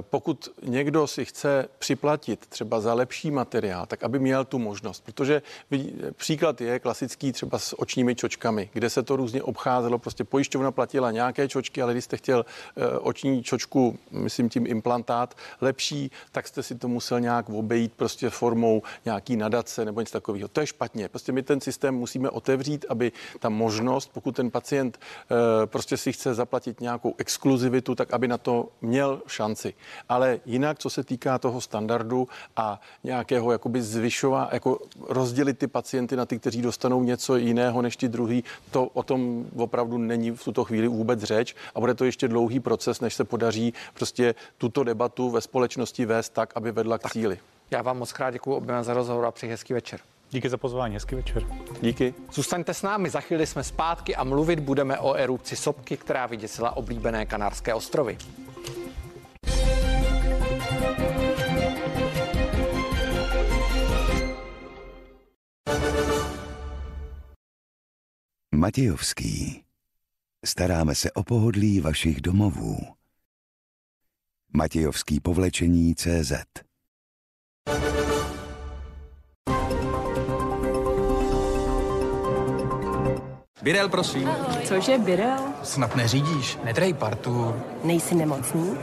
pokud 0.00 0.48
někdo 0.62 1.06
si 1.06 1.24
chce 1.24 1.68
připlatit 1.78 2.46
třeba 2.46 2.80
za 2.80 2.94
lepší 2.94 3.30
materiál, 3.30 3.86
tak 3.86 4.02
aby 4.02 4.18
měl 4.18 4.44
tu 4.44 4.58
možnost. 4.58 5.04
Protože 5.04 5.42
příklad 6.16 6.60
je 6.60 6.78
klasický 6.78 7.32
třeba 7.32 7.58
s 7.58 7.80
očními 7.80 8.14
čočkami, 8.14 8.70
kde 8.72 8.90
se 8.90 9.02
to 9.02 9.16
různě 9.16 9.42
obcházelo. 9.42 9.98
Prostě 9.98 10.24
pojišťovna 10.24 10.70
platila 10.70 11.10
nějaké 11.10 11.48
čočky, 11.48 11.82
ale 11.82 11.94
když 11.96 12.04
jste 12.04 12.16
chtěl 12.16 12.46
eh, 12.76 12.98
oční 12.98 13.42
čočku, 13.42 13.98
myslím 14.10 14.48
tím 14.48 14.66
implantát, 14.66 15.34
lepší, 15.60 16.10
tak 16.32 16.48
jste 16.48 16.62
si 16.62 16.74
to 16.74 16.88
musel 16.88 17.20
nějak 17.20 17.48
obejít 17.50 17.92
prostě 17.92 18.30
formou 18.30 18.82
nějaký 19.04 19.36
nadace 19.36 19.84
nebo 19.84 20.00
něco 20.00 20.12
takového. 20.12 20.48
To 20.48 20.60
je 20.60 20.66
špatně. 20.66 21.08
Prostě 21.08 21.32
my 21.32 21.42
ten 21.42 21.60
systém 21.60 21.94
musíme 21.94 22.30
otevřít, 22.30 22.84
aby 22.88 23.12
ta 23.38 23.48
možnost, 23.48 24.10
pokud 24.14 24.36
ten 24.36 24.50
pacient 24.50 24.98
eh, 25.00 25.66
prostě 25.66 25.96
si 25.96 26.12
chce 26.12 26.34
zaplatit 26.34 26.80
nějakou 26.80 27.14
exkluzivitu, 27.18 27.94
tak 27.94 28.12
aby 28.12 28.28
na 28.28 28.38
to 28.38 28.68
měl 28.80 29.22
šanci. 29.26 29.74
Ale 30.08 30.40
jinak, 30.46 30.78
co 30.78 30.90
se 30.90 31.04
týká 31.04 31.38
toho 31.38 31.60
standardu 31.60 32.28
a 32.56 32.80
nějakého 33.04 33.52
jakoby 33.52 33.82
zvyšová, 33.82 34.48
jako 34.52 34.78
rozdělit 35.08 35.58
ty 35.58 35.66
pacienty 35.66 36.16
na 36.16 36.26
ty, 36.26 36.38
kteří 36.38 36.62
dostanou 36.62 37.02
něco 37.02 37.36
jiného 37.36 37.82
než 37.82 37.96
ty 37.96 38.08
druhý, 38.08 38.44
to 38.70 38.86
o 38.86 39.02
tom 39.02 39.46
opravdu 39.56 39.98
není 39.98 40.30
v 40.30 40.44
tuto 40.44 40.64
chvíli 40.64 40.88
vůbec 40.88 41.22
řeč 41.22 41.54
a 41.74 41.80
bude 41.86 41.94
to 41.94 42.04
ještě 42.04 42.28
dlouhý 42.28 42.60
proces, 42.60 43.00
než 43.00 43.14
se 43.14 43.24
podaří 43.24 43.74
prostě 43.94 44.34
tuto 44.58 44.84
debatu 44.84 45.30
ve 45.30 45.40
společnosti 45.40 46.06
vést 46.06 46.28
tak, 46.28 46.52
aby 46.56 46.72
vedla 46.72 46.98
k 46.98 47.10
cíli. 47.10 47.38
Já 47.70 47.82
vám 47.82 47.98
moc 47.98 48.12
krát 48.12 48.30
děkuji 48.30 48.54
oběma 48.54 48.82
za 48.82 48.94
rozhovor 48.94 49.24
a 49.24 49.30
přeji 49.30 49.50
hezký 49.50 49.72
večer. 49.72 50.00
Díky 50.30 50.48
za 50.48 50.56
pozvání, 50.56 50.94
hezký 50.94 51.14
večer. 51.14 51.46
Díky. 51.80 52.14
Zůstaňte 52.32 52.74
s 52.74 52.82
námi, 52.82 53.10
za 53.10 53.20
chvíli 53.20 53.46
jsme 53.46 53.64
zpátky 53.64 54.16
a 54.16 54.24
mluvit 54.24 54.60
budeme 54.60 54.98
o 54.98 55.14
erupci 55.14 55.56
sopky, 55.56 55.96
která 55.96 56.26
vyděsila 56.26 56.76
oblíbené 56.76 57.26
Kanárské 57.26 57.74
ostrovy. 57.74 58.18
Matějovský 68.54 69.65
Staráme 70.46 70.94
se 70.94 71.12
o 71.12 71.22
pohodlí 71.22 71.80
vašich 71.80 72.20
domovů. 72.20 72.78
Matějovský 74.52 75.20
povlečení 75.20 75.94
CZ 75.94 76.32
Birel, 83.62 83.88
prosím. 83.88 84.28
Ahoj. 84.28 84.62
Cože, 84.64 84.98
Birel? 84.98 85.38
Snad 85.62 85.96
neřídíš, 85.96 86.58
netrej 86.64 86.94
partu. 86.94 87.54
Nejsi 87.84 88.14
nemocný? 88.14 88.78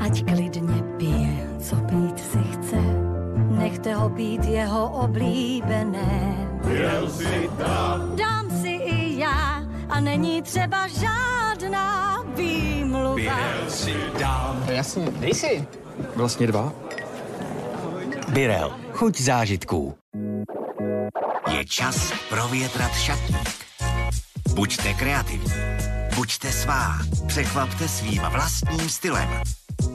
Ať 0.00 0.24
klidně 0.24 0.82
pije, 0.96 1.48
co 1.60 1.76
pít 1.76 2.18
si 2.18 2.38
chce. 2.38 3.12
Nechte 3.58 3.94
ho 3.94 4.10
pít 4.10 4.44
jeho 4.44 4.90
oblíbené 4.90 5.91
dám. 7.58 8.16
Dám 8.16 8.50
si 8.62 8.68
i 8.68 9.18
já 9.18 9.62
a 9.88 10.00
není 10.00 10.42
třeba 10.42 10.88
žádná 10.88 12.16
výmluva. 12.36 13.14
Birel 13.14 13.70
si 13.70 13.94
dám. 14.18 14.64
No 14.66 14.72
jasně, 14.72 15.06
dej 15.10 15.34
si. 15.34 15.66
Vlastně 16.16 16.46
dva. 16.46 16.72
Birel, 18.28 18.72
chuť 18.92 19.20
zážitků. 19.20 19.94
Je 21.50 21.64
čas 21.64 22.12
provětrat 22.28 22.92
šatník. 22.94 23.48
Buďte 24.54 24.94
kreativní. 24.94 25.52
Buďte 26.16 26.52
svá. 26.52 26.98
Překvapte 27.26 27.88
svým 27.88 28.22
vlastním 28.22 28.88
stylem. 28.88 29.28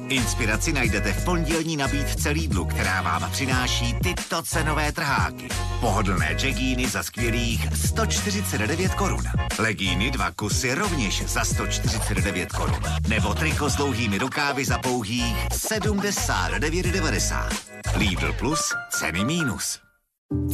Inspiraci 0.09 0.73
najdete 0.73 1.13
v 1.13 1.25
pondělní 1.25 1.77
nabídce 1.77 2.29
Lidlu, 2.29 2.65
která 2.65 3.01
vám 3.01 3.31
přináší 3.31 3.95
tyto 4.03 4.41
cenové 4.41 4.91
trháky. 4.91 5.47
Pohodlné 5.79 6.33
džegíny 6.35 6.87
za 6.87 7.03
skvělých 7.03 7.67
149 7.75 8.93
korun. 8.93 9.23
Legíny 9.59 10.11
dva 10.11 10.31
kusy 10.31 10.73
rovněž 10.73 11.23
za 11.25 11.45
149 11.45 12.51
korun. 12.51 12.81
Nebo 13.07 13.33
triko 13.33 13.69
s 13.69 13.75
dlouhými 13.75 14.17
rukávy 14.17 14.65
za 14.65 14.77
pouhých 14.77 15.47
79,90. 15.49 17.49
Lidl 17.97 18.33
Plus 18.33 18.73
ceny 18.89 19.25
mínus. 19.25 19.79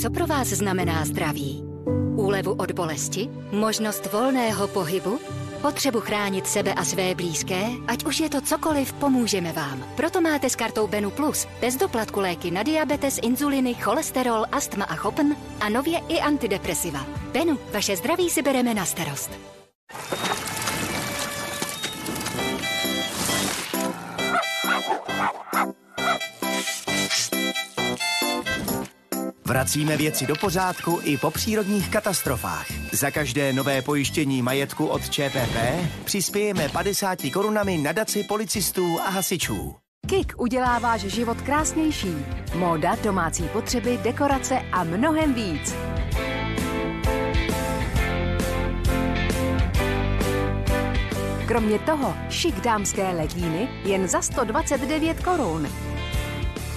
Co 0.02 0.10
pro 0.10 0.28
vás 0.28 0.48
znamená 0.48 1.06
zdraví? 1.06 1.64
Úlevu 2.16 2.54
od 2.54 2.72
bolesti? 2.72 3.30
Možnost 3.52 4.14
volného 4.14 4.68
pohybu? 4.68 5.20
Potřebu 5.64 6.00
chránit 6.00 6.48
sebe 6.48 6.74
a 6.74 6.84
své 6.84 7.16
blízké, 7.16 7.66
ať 7.88 8.06
už 8.06 8.20
je 8.20 8.30
to 8.30 8.42
cokoliv, 8.42 8.94
pomůžeme 8.94 9.52
vám. 9.52 9.84
Proto 9.96 10.22
máte 10.22 10.50
s 10.50 10.56
kartou 10.56 10.88
Benu 10.88 11.12
Plus 11.12 11.48
bez 11.62 11.76
doplatku 11.76 12.20
léky 12.20 12.52
na 12.52 12.64
diabetes, 12.64 13.20
inzuliny, 13.22 13.74
cholesterol, 13.74 14.46
astma 14.52 14.86
a 14.86 14.96
chopn 14.96 15.36
a 15.60 15.70
nově 15.70 16.00
i 16.08 16.20
antidepresiva. 16.20 17.06
Benu, 17.34 17.60
vaše 17.74 17.96
zdraví 17.96 18.30
si 18.30 18.42
bereme 18.42 18.74
na 18.74 18.86
starost. 18.86 19.32
Vracíme 29.46 29.98
věci 29.98 30.28
do 30.28 30.36
pořádku 30.36 31.00
i 31.04 31.18
po 31.18 31.32
přírodních 31.32 31.90
katastrofách. 31.90 32.66
Za 32.92 33.12
každé 33.12 33.54
nové 33.54 33.82
pojištění 33.82 34.42
majetku 34.42 34.86
od 34.86 35.10
ČPP 35.10 35.58
přispějeme 36.04 36.70
50 36.70 37.20
korunami 37.34 37.78
nadaci 37.78 38.24
policistů 38.24 39.00
a 39.02 39.10
hasičů. 39.10 39.76
KIK 40.08 40.34
udělá 40.38 40.80
váš 40.80 41.02
život 41.02 41.42
krásnější. 41.42 42.16
Móda, 42.56 42.96
domácí 43.04 43.44
potřeby, 43.44 44.00
dekorace 44.04 44.60
a 44.72 44.84
mnohem 44.84 45.34
víc. 45.34 45.76
Kromě 51.48 51.80
toho 51.80 52.16
šik 52.30 52.62
dámské 52.62 53.12
legíny 53.12 53.70
jen 53.84 54.08
za 54.08 54.22
129 54.22 55.24
korun 55.24 55.68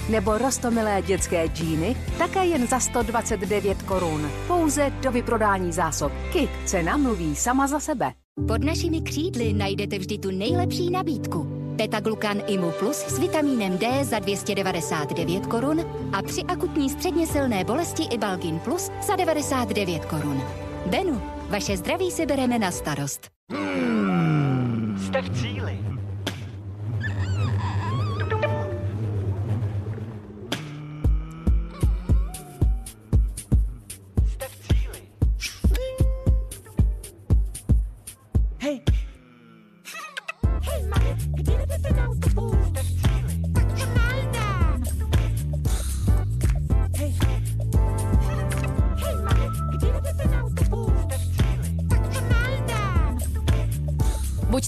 nebo 0.09 0.37
rostomilé 0.37 1.01
dětské 1.01 1.47
džíny 1.47 1.95
také 2.17 2.45
jen 2.45 2.67
za 2.67 2.79
129 2.79 3.81
korun. 3.81 4.31
Pouze 4.47 4.89
do 5.01 5.11
vyprodání 5.11 5.71
zásob. 5.71 6.11
Kik 6.33 6.49
cena 6.65 6.97
mluví 6.97 7.35
sama 7.35 7.67
za 7.67 7.79
sebe. 7.79 8.13
Pod 8.47 8.63
našimi 8.63 9.01
křídly 9.01 9.53
najdete 9.53 9.97
vždy 9.97 10.17
tu 10.17 10.31
nejlepší 10.31 10.89
nabídku. 10.89 11.47
Beta-glukan 11.75 12.41
Imu 12.47 12.71
Plus 12.71 12.97
s 12.97 13.19
vitamínem 13.19 13.77
D 13.77 14.05
za 14.05 14.19
299 14.19 15.45
korun 15.45 15.85
a 16.13 16.21
při 16.21 16.43
akutní 16.43 16.89
středně 16.89 17.27
silné 17.27 17.63
bolesti 17.63 18.03
i 18.03 18.17
Balgin 18.17 18.59
Plus 18.59 18.91
za 19.07 19.15
99 19.15 20.05
korun. 20.05 20.41
Benu, 20.85 21.21
vaše 21.49 21.77
zdraví 21.77 22.11
si 22.11 22.25
bereme 22.25 22.59
na 22.59 22.71
starost. 22.71 23.29
Hmm. 23.51 24.97
Jste 24.99 25.21
v 25.21 25.41
cíli. 25.41 25.86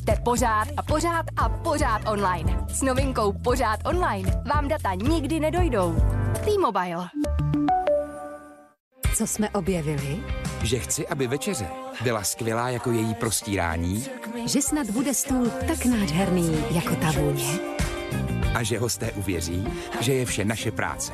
Buďte 0.09 0.21
pořád 0.23 0.67
a 0.77 0.81
pořád 0.83 1.25
a 1.37 1.49
pořád 1.49 2.01
online. 2.07 2.65
S 2.69 2.81
novinkou 2.81 3.33
Pořád 3.33 3.79
online 3.85 4.43
vám 4.53 4.67
data 4.67 4.93
nikdy 4.93 5.39
nedojdou. 5.39 5.95
T-Mobile. 6.45 7.09
Co 9.15 9.27
jsme 9.27 9.49
objevili? 9.49 10.23
Že 10.63 10.79
chci, 10.79 11.07
aby 11.07 11.27
večeře 11.27 11.67
byla 12.03 12.23
skvělá 12.23 12.69
jako 12.69 12.91
její 12.91 13.13
prostírání. 13.15 14.05
Že 14.45 14.61
snad 14.61 14.89
bude 14.89 15.13
stůl 15.13 15.49
tak 15.67 15.85
nádherný 15.85 16.63
jako 16.71 16.95
ta 16.95 17.11
vůně. 17.11 17.59
A 18.55 18.63
že 18.63 18.79
hosté 18.79 19.11
uvěří, 19.11 19.67
že 19.99 20.13
je 20.13 20.25
vše 20.25 20.45
naše 20.45 20.71
práce. 20.71 21.13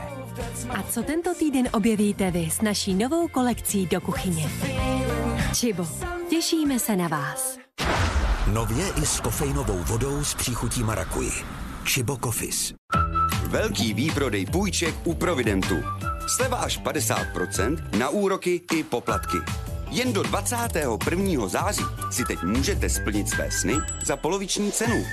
A 0.69 0.84
co 0.84 1.03
tento 1.03 1.36
týden 1.36 1.69
objevíte 1.73 2.31
vy 2.31 2.49
s 2.51 2.62
naší 2.62 2.93
novou 2.93 3.27
kolekcí 3.27 3.86
do 3.86 4.01
kuchyně? 4.01 4.49
Čibo, 5.55 5.88
těšíme 6.29 6.79
se 6.79 6.95
na 6.95 7.08
vás. 7.08 7.64
Nově 8.53 8.86
i 9.01 9.05
s 9.05 9.19
kofeinovou 9.19 9.77
vodou 9.77 10.23
s 10.23 10.34
příchutí 10.34 10.84
marakuji. 10.84 11.31
Chibo 11.86 12.17
Coffees. 12.23 12.73
Velký 13.47 13.93
výprodej 13.93 14.45
půjček 14.45 14.95
u 15.03 15.13
Providentu. 15.13 15.75
Sleva 16.27 16.58
až 16.58 16.79
50% 16.79 17.97
na 17.97 18.10
úroky 18.10 18.62
i 18.73 18.84
poplatky. 18.84 19.38
Jen 19.89 20.13
do 20.13 20.23
21. 20.23 21.47
září 21.47 21.84
si 22.12 22.25
teď 22.25 22.43
můžete 22.43 22.89
splnit 22.89 23.29
své 23.29 23.51
sny 23.51 23.73
za 24.05 24.17
poloviční 24.17 24.71
cenu. 24.71 25.05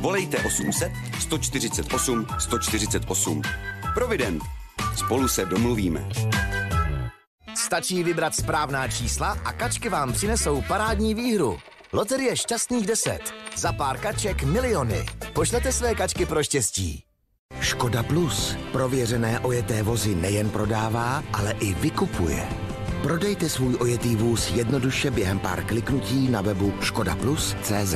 Volejte 0.00 0.38
800 0.38 0.92
148 1.20 2.26
148. 2.38 3.42
Provident. 3.94 4.42
Spolu 4.96 5.28
se 5.28 5.44
domluvíme. 5.44 6.08
Stačí 7.54 8.04
vybrat 8.04 8.34
správná 8.34 8.88
čísla 8.88 9.38
a 9.44 9.52
kačky 9.52 9.88
vám 9.88 10.12
přinesou 10.12 10.62
parádní 10.62 11.14
výhru. 11.14 11.58
Loterie 11.92 12.32
šťastných 12.32 12.88
10. 12.88 13.52
Za 13.52 13.76
pár 13.76 14.00
kaček 14.00 14.48
miliony. 14.48 15.04
Pošlete 15.36 15.72
své 15.72 15.94
kačky 15.94 16.26
pro 16.26 16.42
štěstí. 16.42 17.04
Škoda 17.60 18.02
Plus. 18.02 18.56
Prověřené 18.72 19.40
ojeté 19.40 19.82
vozy 19.82 20.14
nejen 20.14 20.50
prodává, 20.50 21.22
ale 21.32 21.52
i 21.60 21.74
vykupuje. 21.74 22.48
Prodejte 23.02 23.48
svůj 23.48 23.76
ojetý 23.80 24.16
vůz 24.16 24.50
jednoduše 24.50 25.10
během 25.10 25.38
pár 25.38 25.64
kliknutí 25.64 26.28
na 26.28 26.40
webu 26.40 26.72
škodaplus.cz. 26.80 27.94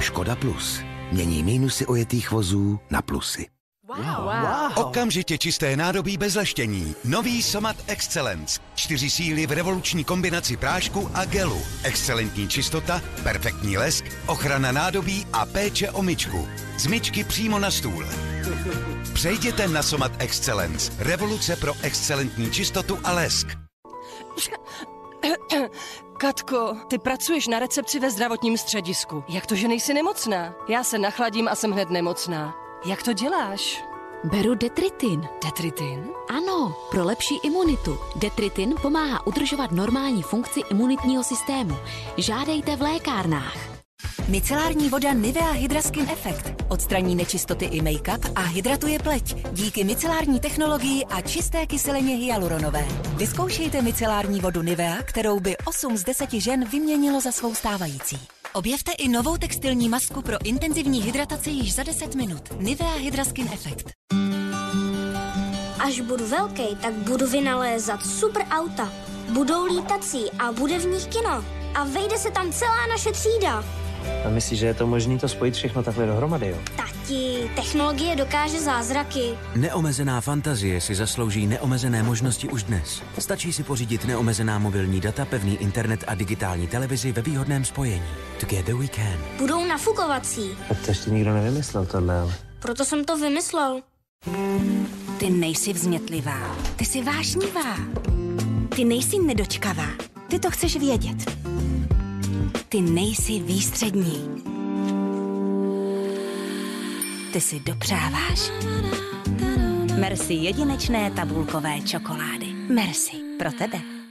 Škoda 0.00 0.36
Plus. 0.36 0.80
Mění 1.12 1.42
mínusy 1.42 1.86
ojetých 1.86 2.30
vozů 2.30 2.78
na 2.90 3.02
plusy. 3.02 3.51
Wow. 3.96 4.24
Wow. 4.24 4.86
Okamžitě 4.86 5.38
čisté 5.38 5.76
nádobí 5.76 6.16
bez 6.16 6.34
leštění. 6.34 6.94
Nový 7.04 7.42
Somat 7.42 7.76
Excellence. 7.86 8.60
Čtyři 8.74 9.10
síly 9.10 9.46
v 9.46 9.52
revoluční 9.52 10.04
kombinaci 10.04 10.56
prášku 10.56 11.10
a 11.14 11.24
gelu. 11.24 11.62
Excelentní 11.82 12.48
čistota, 12.48 13.02
perfektní 13.22 13.78
lesk, 13.78 14.04
ochrana 14.26 14.72
nádobí 14.72 15.26
a 15.32 15.46
péče 15.46 15.90
o 15.90 16.02
myčku. 16.02 16.48
Z 16.78 16.86
myčky 16.86 17.24
přímo 17.24 17.58
na 17.58 17.70
stůl. 17.70 18.06
Přejděte 19.14 19.68
na 19.68 19.82
Somat 19.82 20.12
Excellence. 20.18 20.92
Revoluce 20.98 21.56
pro 21.56 21.74
excelentní 21.82 22.50
čistotu 22.50 22.98
a 23.04 23.12
lesk. 23.12 23.46
Katko, 26.18 26.76
ty 26.88 26.98
pracuješ 26.98 27.46
na 27.46 27.58
recepci 27.58 28.00
ve 28.00 28.10
zdravotním 28.10 28.58
středisku. 28.58 29.24
Jak 29.28 29.46
to, 29.46 29.54
že 29.54 29.68
nejsi 29.68 29.94
nemocná? 29.94 30.54
Já 30.68 30.84
se 30.84 30.98
nachladím 30.98 31.48
a 31.48 31.54
jsem 31.54 31.70
hned 31.70 31.90
nemocná. 31.90 32.61
Jak 32.86 33.02
to 33.02 33.12
děláš? 33.12 33.84
Beru 34.24 34.54
detritin. 34.54 35.28
Detritin? 35.44 36.04
Ano, 36.30 36.76
pro 36.90 37.04
lepší 37.04 37.34
imunitu. 37.44 37.98
Detritin 38.16 38.74
pomáhá 38.82 39.26
udržovat 39.26 39.72
normální 39.72 40.22
funkci 40.22 40.60
imunitního 40.70 41.24
systému. 41.24 41.76
Žádejte 42.16 42.76
v 42.76 42.82
lékárnách. 42.82 43.56
Micelární 44.28 44.88
voda 44.88 45.12
Nivea 45.12 45.50
Hydraskin 45.50 46.08
Effect 46.10 46.62
odstraní 46.72 47.14
nečistoty 47.14 47.64
i 47.64 47.80
make-up 47.80 48.32
a 48.34 48.40
hydratuje 48.40 48.98
pleť 48.98 49.52
díky 49.52 49.84
micelární 49.84 50.40
technologii 50.40 51.04
a 51.04 51.20
čisté 51.20 51.66
kyselině 51.66 52.16
hyaluronové. 52.16 52.88
Vyzkoušejte 53.16 53.82
micelární 53.82 54.40
vodu 54.40 54.62
Nivea, 54.62 55.02
kterou 55.02 55.40
by 55.40 55.56
8 55.56 55.96
z 55.96 56.04
10 56.04 56.30
žen 56.32 56.64
vyměnilo 56.64 57.20
za 57.20 57.32
svou 57.32 57.54
stávající. 57.54 58.18
Objevte 58.54 58.92
i 58.92 59.08
novou 59.08 59.36
textilní 59.36 59.88
masku 59.88 60.22
pro 60.22 60.36
intenzivní 60.44 61.02
hydrataci 61.02 61.50
již 61.50 61.74
za 61.74 61.82
10 61.82 62.14
minut. 62.14 62.42
Nivea 62.58 62.94
Hydraskin 62.94 63.48
Effect. 63.52 63.86
Až 65.78 66.00
budu 66.00 66.26
velký, 66.26 66.76
tak 66.82 66.94
budu 66.94 67.26
vynalézat 67.26 68.06
super 68.06 68.46
auta. 68.50 68.92
Budou 69.28 69.64
lítací 69.64 70.30
a 70.38 70.52
bude 70.52 70.78
v 70.78 70.86
nich 70.86 71.06
kino. 71.06 71.44
A 71.74 71.84
vejde 71.84 72.18
se 72.18 72.30
tam 72.30 72.52
celá 72.52 72.86
naše 72.86 73.12
třída. 73.12 73.64
A 74.26 74.28
myslíš, 74.28 74.58
že 74.58 74.66
je 74.66 74.74
to 74.74 74.86
možné 74.86 75.18
to 75.18 75.28
spojit 75.28 75.54
všechno 75.54 75.82
takhle 75.82 76.06
dohromady, 76.06 76.48
jo? 76.48 76.56
Tati, 76.76 77.50
technologie 77.56 78.16
dokáže 78.16 78.60
zázraky. 78.60 79.34
Neomezená 79.56 80.20
fantazie 80.20 80.80
si 80.80 80.94
zaslouží 80.94 81.46
neomezené 81.46 82.02
možnosti 82.02 82.48
už 82.48 82.62
dnes. 82.62 83.02
Stačí 83.18 83.52
si 83.52 83.62
pořídit 83.62 84.04
neomezená 84.04 84.58
mobilní 84.58 85.00
data, 85.00 85.24
pevný 85.24 85.56
internet 85.56 86.04
a 86.06 86.14
digitální 86.14 86.66
televizi 86.66 87.12
ve 87.12 87.22
výhodném 87.22 87.64
spojení. 87.64 88.06
Together 88.40 88.74
we 88.74 88.88
can. 88.88 89.18
Budou 89.38 89.66
nafukovací. 89.66 90.50
A 90.70 90.74
to 90.74 90.90
ještě 90.90 91.10
nikdo 91.10 91.34
nevymyslel 91.34 91.86
tohle, 91.86 92.20
ale... 92.20 92.34
Proto 92.58 92.84
jsem 92.84 93.04
to 93.04 93.16
vymyslel. 93.16 93.80
Ty 95.18 95.30
nejsi 95.30 95.72
vznětlivá. 95.72 96.56
Ty 96.76 96.84
jsi 96.84 97.02
vášnivá. 97.02 97.76
Ty 98.76 98.84
nejsi 98.84 99.18
nedočkavá. 99.18 99.86
Ty 100.28 100.38
to 100.38 100.50
chceš 100.50 100.76
vědět. 100.76 101.51
Ty 102.72 102.80
nejsi 102.80 103.40
výstřední. 103.40 104.42
Ty 107.32 107.40
si 107.40 107.60
dopřáváš. 107.60 108.50
Merci 109.98 110.34
jedinečné 110.34 111.10
tabulkové 111.10 111.80
čokolády. 111.80 112.46
Merci. 112.68 113.16
Pro 113.38 113.52
tebe. 113.52 114.01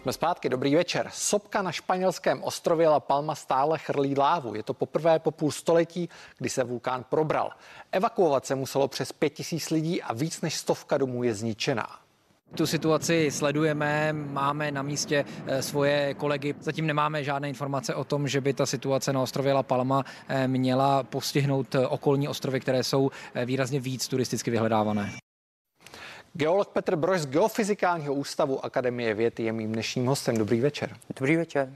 Jsme 0.00 0.12
zpátky, 0.12 0.48
dobrý 0.48 0.74
večer. 0.74 1.08
Sopka 1.12 1.62
na 1.62 1.72
španělském 1.72 2.42
ostrově 2.42 2.88
La 2.88 3.00
Palma 3.00 3.34
stále 3.34 3.78
chrlí 3.78 4.14
lávu. 4.16 4.54
Je 4.54 4.62
to 4.62 4.74
poprvé 4.74 5.18
po 5.18 5.30
půl 5.30 5.50
století, 5.50 6.08
kdy 6.38 6.48
se 6.48 6.64
vulkán 6.64 7.04
probral. 7.08 7.50
Evakuovat 7.92 8.46
se 8.46 8.54
muselo 8.54 8.88
přes 8.88 9.12
pět 9.12 9.30
tisíc 9.30 9.70
lidí 9.70 10.02
a 10.02 10.12
víc 10.12 10.40
než 10.40 10.54
stovka 10.54 10.98
domů 10.98 11.22
je 11.22 11.34
zničená. 11.34 11.98
Tu 12.56 12.66
situaci 12.66 13.30
sledujeme, 13.30 14.12
máme 14.12 14.70
na 14.70 14.82
místě 14.82 15.24
eh, 15.46 15.62
svoje 15.62 16.14
kolegy. 16.14 16.54
Zatím 16.60 16.86
nemáme 16.86 17.24
žádné 17.24 17.48
informace 17.48 17.94
o 17.94 18.04
tom, 18.04 18.28
že 18.28 18.40
by 18.40 18.52
ta 18.52 18.66
situace 18.66 19.12
na 19.12 19.22
ostrově 19.22 19.52
La 19.52 19.62
Palma 19.62 20.04
eh, 20.28 20.48
měla 20.48 21.02
postihnout 21.02 21.74
eh, 21.74 21.86
okolní 21.86 22.28
ostrovy, 22.28 22.60
které 22.60 22.84
jsou 22.84 23.10
výrazně 23.44 23.80
víc 23.80 24.08
turisticky 24.08 24.50
vyhledávané. 24.50 25.12
Geolog 26.34 26.68
Petr 26.68 26.96
Brož 26.96 27.20
z 27.20 27.26
Geofyzikálního 27.26 28.14
ústavu 28.14 28.64
Akademie 28.64 29.14
věd 29.14 29.40
je 29.40 29.52
mým 29.52 29.72
dnešním 29.72 30.06
hostem. 30.06 30.36
Dobrý 30.36 30.60
večer. 30.60 30.96
Dobrý 31.16 31.36
večer. 31.36 31.72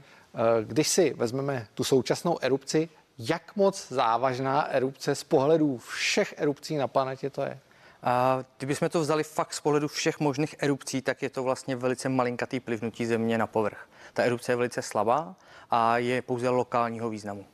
Když 0.63 0.87
si 0.87 1.13
vezmeme 1.13 1.67
tu 1.73 1.83
současnou 1.83 2.37
erupci, 2.41 2.89
jak 3.19 3.55
moc 3.55 3.87
závažná 3.89 4.67
erupce 4.67 5.15
z 5.15 5.23
pohledu 5.23 5.77
všech 5.77 6.33
erupcí 6.37 6.75
na 6.75 6.87
planetě 6.87 7.29
to 7.29 7.41
je? 7.41 7.59
A 8.03 8.43
kdybychom 8.57 8.89
to 8.89 8.99
vzali 8.99 9.23
fakt 9.23 9.53
z 9.53 9.59
pohledu 9.59 9.87
všech 9.87 10.19
možných 10.19 10.55
erupcí, 10.59 11.01
tak 11.01 11.21
je 11.21 11.29
to 11.29 11.43
vlastně 11.43 11.75
velice 11.75 12.09
malinkatý 12.09 12.59
plivnutí 12.59 13.05
země 13.05 13.37
na 13.37 13.47
povrch. 13.47 13.89
Ta 14.13 14.23
erupce 14.23 14.51
je 14.51 14.55
velice 14.55 14.81
slabá 14.81 15.35
a 15.71 15.97
je 15.97 16.21
pouze 16.21 16.49
lokálního 16.49 17.09
významu. 17.09 17.45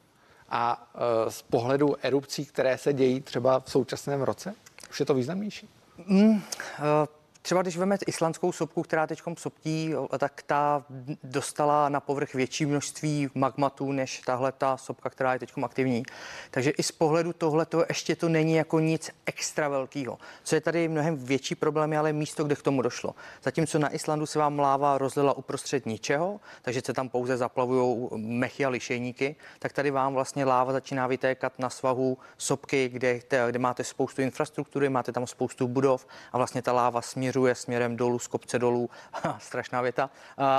A 0.50 0.92
e, 1.28 1.32
z 1.32 1.42
pohledu 1.42 1.96
erupcí, 2.02 2.46
které 2.46 2.78
se 2.78 2.94
dějí 2.94 3.22
třeba 3.22 3.60
v 3.60 3.72
současném 3.72 4.22
roce, 4.22 4.54
už 4.90 5.00
je 5.00 5.06
to 5.06 5.14
významnější? 5.14 5.70
Mm, 6.00 6.42
uh, 6.80 7.06
Třeba 7.44 7.62
když 7.62 7.78
vezmete 7.78 8.06
islandskou 8.08 8.52
sopku, 8.52 8.84
která 8.84 9.08
teď 9.08 9.22
soptí, 9.38 9.94
tak 10.18 10.44
ta 10.46 10.86
dostala 11.24 11.90
na 11.90 12.00
povrch 12.00 12.34
větší 12.34 12.66
množství 12.66 13.30
magmatů 13.36 13.92
než 13.92 14.22
tahle 14.26 14.52
ta 14.52 14.78
sopka, 14.78 15.10
která 15.10 15.34
je 15.34 15.40
teď 15.40 15.54
aktivní. 15.64 16.04
Takže 16.52 16.70
i 16.70 16.84
z 16.84 16.92
pohledu 16.92 17.34
tohle 17.34 17.66
to 17.66 17.86
ještě 17.90 18.16
to 18.16 18.30
není 18.30 18.54
jako 18.54 18.80
nic 18.80 19.10
extra 19.26 19.70
velkého. 19.70 20.18
Co 20.44 20.56
je 20.56 20.62
tady 20.62 20.88
mnohem 20.88 21.18
větší 21.18 21.56
problém, 21.56 21.94
je 21.94 22.00
ale 22.00 22.14
místo, 22.14 22.44
kde 22.44 22.56
k 22.56 22.62
tomu 22.62 22.82
došlo. 22.82 23.16
Zatímco 23.44 23.80
na 23.80 23.94
Islandu 23.94 24.26
se 24.26 24.40
vám 24.40 24.60
láva 24.60 24.98
rozlila 24.98 25.34
uprostřed 25.34 25.86
ničeho, 25.86 26.40
takže 26.62 26.82
se 26.86 26.94
tam 26.94 27.10
pouze 27.10 27.38
zaplavují 27.38 28.10
mechy 28.16 28.66
a 28.66 28.70
lišejníky, 28.70 29.36
tak 29.60 29.74
tady 29.74 29.92
vám 29.92 30.14
vlastně 30.14 30.46
láva 30.46 30.74
začíná 30.74 31.08
vytékat 31.08 31.60
na 31.60 31.70
svahu 31.70 32.18
sopky, 32.38 32.90
kde, 32.90 33.20
kde 33.50 33.60
máte 33.60 33.84
spoustu 33.84 34.22
infrastruktury, 34.22 34.90
máte 34.90 35.12
tam 35.12 35.28
spoustu 35.28 35.68
budov 35.68 36.08
a 36.34 36.38
vlastně 36.38 36.62
ta 36.62 36.74
láva 36.74 37.02
směřuje 37.02 37.31
směřuje 37.32 37.56
směrem 37.56 37.98
dolů, 37.98 38.20
z 38.20 38.28
kopce 38.28 38.60
dolů, 38.60 38.89
strašná 39.39 39.82
věta, 39.82 40.10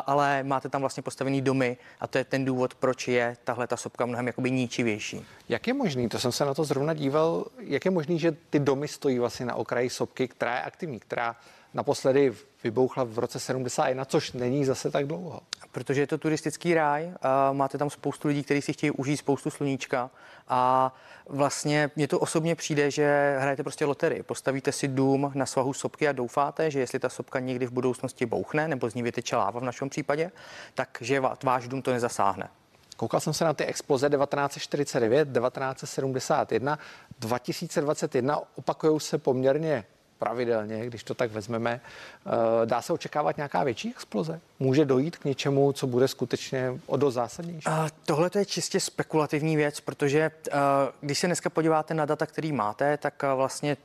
ale 0.06 0.42
máte 0.42 0.68
tam 0.68 0.80
vlastně 0.80 1.02
postavený 1.02 1.40
domy 1.40 1.76
a 2.00 2.06
to 2.06 2.18
je 2.18 2.24
ten 2.24 2.44
důvod, 2.44 2.74
proč 2.74 3.08
je 3.08 3.36
tahle 3.44 3.66
ta 3.66 3.76
sopka 3.76 4.06
mnohem 4.06 4.26
jakoby 4.26 4.50
ničivější. 4.50 5.24
Jak 5.48 5.66
je 5.66 5.74
možný, 5.74 6.08
to 6.08 6.18
jsem 6.18 6.32
se 6.32 6.44
na 6.44 6.54
to 6.54 6.64
zrovna 6.64 6.94
díval, 6.94 7.44
jak 7.58 7.84
je 7.84 7.90
možný, 7.90 8.18
že 8.18 8.36
ty 8.50 8.58
domy 8.58 8.88
stojí 8.88 9.18
vlastně 9.18 9.46
na 9.46 9.54
okraji 9.54 9.90
sopky, 9.90 10.28
která 10.28 10.56
je 10.56 10.62
aktivní, 10.62 11.00
která 11.00 11.36
naposledy 11.74 12.34
vybouchla 12.64 13.04
v 13.04 13.18
roce 13.18 13.40
71, 13.40 14.04
což 14.04 14.32
není 14.32 14.64
zase 14.64 14.90
tak 14.90 15.06
dlouho. 15.06 15.40
Protože 15.72 16.00
je 16.00 16.06
to 16.06 16.18
turistický 16.18 16.74
ráj, 16.74 17.12
a 17.22 17.52
máte 17.52 17.78
tam 17.78 17.90
spoustu 17.90 18.28
lidí, 18.28 18.42
kteří 18.42 18.62
si 18.62 18.72
chtějí 18.72 18.90
užít 18.90 19.18
spoustu 19.18 19.50
sluníčka 19.50 20.10
a 20.48 20.94
vlastně 21.28 21.90
mně 21.96 22.08
to 22.08 22.18
osobně 22.18 22.54
přijde, 22.54 22.90
že 22.90 23.36
hrajete 23.38 23.62
prostě 23.62 23.84
loterii. 23.84 24.22
Postavíte 24.22 24.72
si 24.72 24.88
dům 24.88 25.32
na 25.34 25.46
svahu 25.46 25.72
sopky 25.72 26.08
a 26.08 26.12
doufáte, 26.12 26.70
že 26.70 26.80
jestli 26.80 26.98
ta 26.98 27.08
sopka 27.08 27.40
někdy 27.40 27.66
v 27.66 27.72
budoucnosti 27.72 28.26
bouchne 28.26 28.68
nebo 28.68 28.90
z 28.90 28.94
ní 28.94 29.02
vyteče 29.02 29.36
láva 29.36 29.60
v 29.60 29.64
našem 29.64 29.88
případě, 29.88 30.32
takže 30.74 31.22
váš 31.44 31.68
dům 31.68 31.82
to 31.82 31.92
nezasáhne. 31.92 32.48
Koukal 32.96 33.20
jsem 33.20 33.32
se 33.32 33.44
na 33.44 33.54
ty 33.54 33.64
exploze 33.64 34.10
1949, 34.10 35.28
1971, 35.32 36.78
2021 37.18 38.38
opakují 38.56 39.00
se 39.00 39.18
poměrně 39.18 39.84
pravidelně, 40.22 40.86
když 40.86 41.04
to 41.04 41.14
tak 41.14 41.32
vezmeme. 41.32 41.80
Eh, 42.26 42.66
dá 42.66 42.82
se 42.82 42.92
očekávat 42.92 43.36
nějaká 43.36 43.64
větší 43.64 43.90
exploze? 43.90 44.40
Může 44.60 44.84
dojít 44.84 45.16
k 45.16 45.24
něčemu, 45.24 45.72
co 45.72 45.86
bude 45.86 46.08
skutečně 46.08 46.80
o 46.86 46.96
dost 46.96 47.14
zásadnější? 47.14 47.68
Tohle 48.06 48.30
to 48.30 48.38
je 48.38 48.44
čistě 48.44 48.80
spekulativní 48.80 49.56
věc, 49.56 49.80
protože 49.80 50.20
eh, 50.20 50.52
když 51.00 51.18
se 51.18 51.26
dneska 51.26 51.50
podíváte 51.50 51.94
na 51.94 52.04
data, 52.04 52.26
který 52.26 52.52
máte, 52.52 52.96
tak 52.96 53.24
eh, 53.24 53.34
vlastně 53.34 53.76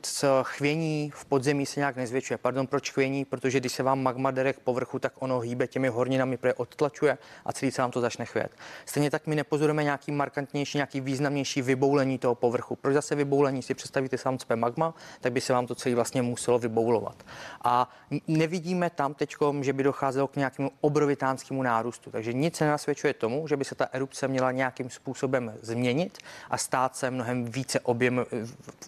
chvění 0.42 1.12
v 1.14 1.24
podzemí 1.24 1.66
se 1.66 1.80
nějak 1.80 1.96
nezvětšuje. 1.96 2.38
Pardon, 2.38 2.66
proč 2.66 2.90
chvění? 2.90 3.24
Protože 3.24 3.60
když 3.60 3.72
se 3.72 3.82
vám 3.82 4.02
magma 4.02 4.30
dere 4.30 4.52
k 4.52 4.58
povrchu, 4.58 4.98
tak 4.98 5.12
ono 5.18 5.40
hýbe 5.40 5.66
těmi 5.66 5.88
horninami, 5.88 6.36
protože 6.36 6.54
odtlačuje 6.54 7.18
a 7.44 7.52
celý 7.52 7.72
se 7.72 7.82
vám 7.82 7.90
to 7.90 8.00
začne 8.00 8.24
chvět. 8.24 8.50
Stejně 8.86 9.10
tak 9.10 9.26
my 9.26 9.34
nepozorujeme 9.36 9.84
nějaký 9.84 10.12
markantnější, 10.12 10.78
nějaký 10.78 11.00
významnější 11.00 11.62
vyboulení 11.62 12.18
toho 12.18 12.34
povrchu. 12.34 12.76
Proč 12.76 12.94
zase 12.94 13.14
vyboulení? 13.14 13.62
Si 13.62 13.74
představíte 13.74 14.18
sám 14.18 14.38
magma, 14.54 14.94
tak 15.20 15.32
by 15.32 15.40
se 15.40 15.52
vám 15.52 15.66
to 15.66 15.74
celý 15.74 15.94
vlastně 15.94 16.27
muselo 16.28 16.58
vyboulovat. 16.58 17.16
A 17.64 17.90
nevidíme 18.28 18.90
tam 18.90 19.14
teď, 19.14 19.36
že 19.60 19.72
by 19.72 19.82
docházelo 19.82 20.28
k 20.28 20.36
nějakému 20.36 20.70
obrovitánskému 20.80 21.62
nárůstu. 21.62 22.10
Takže 22.10 22.32
nic 22.32 22.60
nenasvědčuje 22.60 23.14
tomu, 23.14 23.48
že 23.48 23.56
by 23.56 23.64
se 23.64 23.74
ta 23.74 23.88
erupce 23.92 24.28
měla 24.28 24.52
nějakým 24.52 24.90
způsobem 24.90 25.54
změnit 25.62 26.18
a 26.50 26.58
stát 26.58 26.96
se 26.96 27.10
mnohem 27.10 27.44
více 27.44 27.80
objem, 27.80 28.26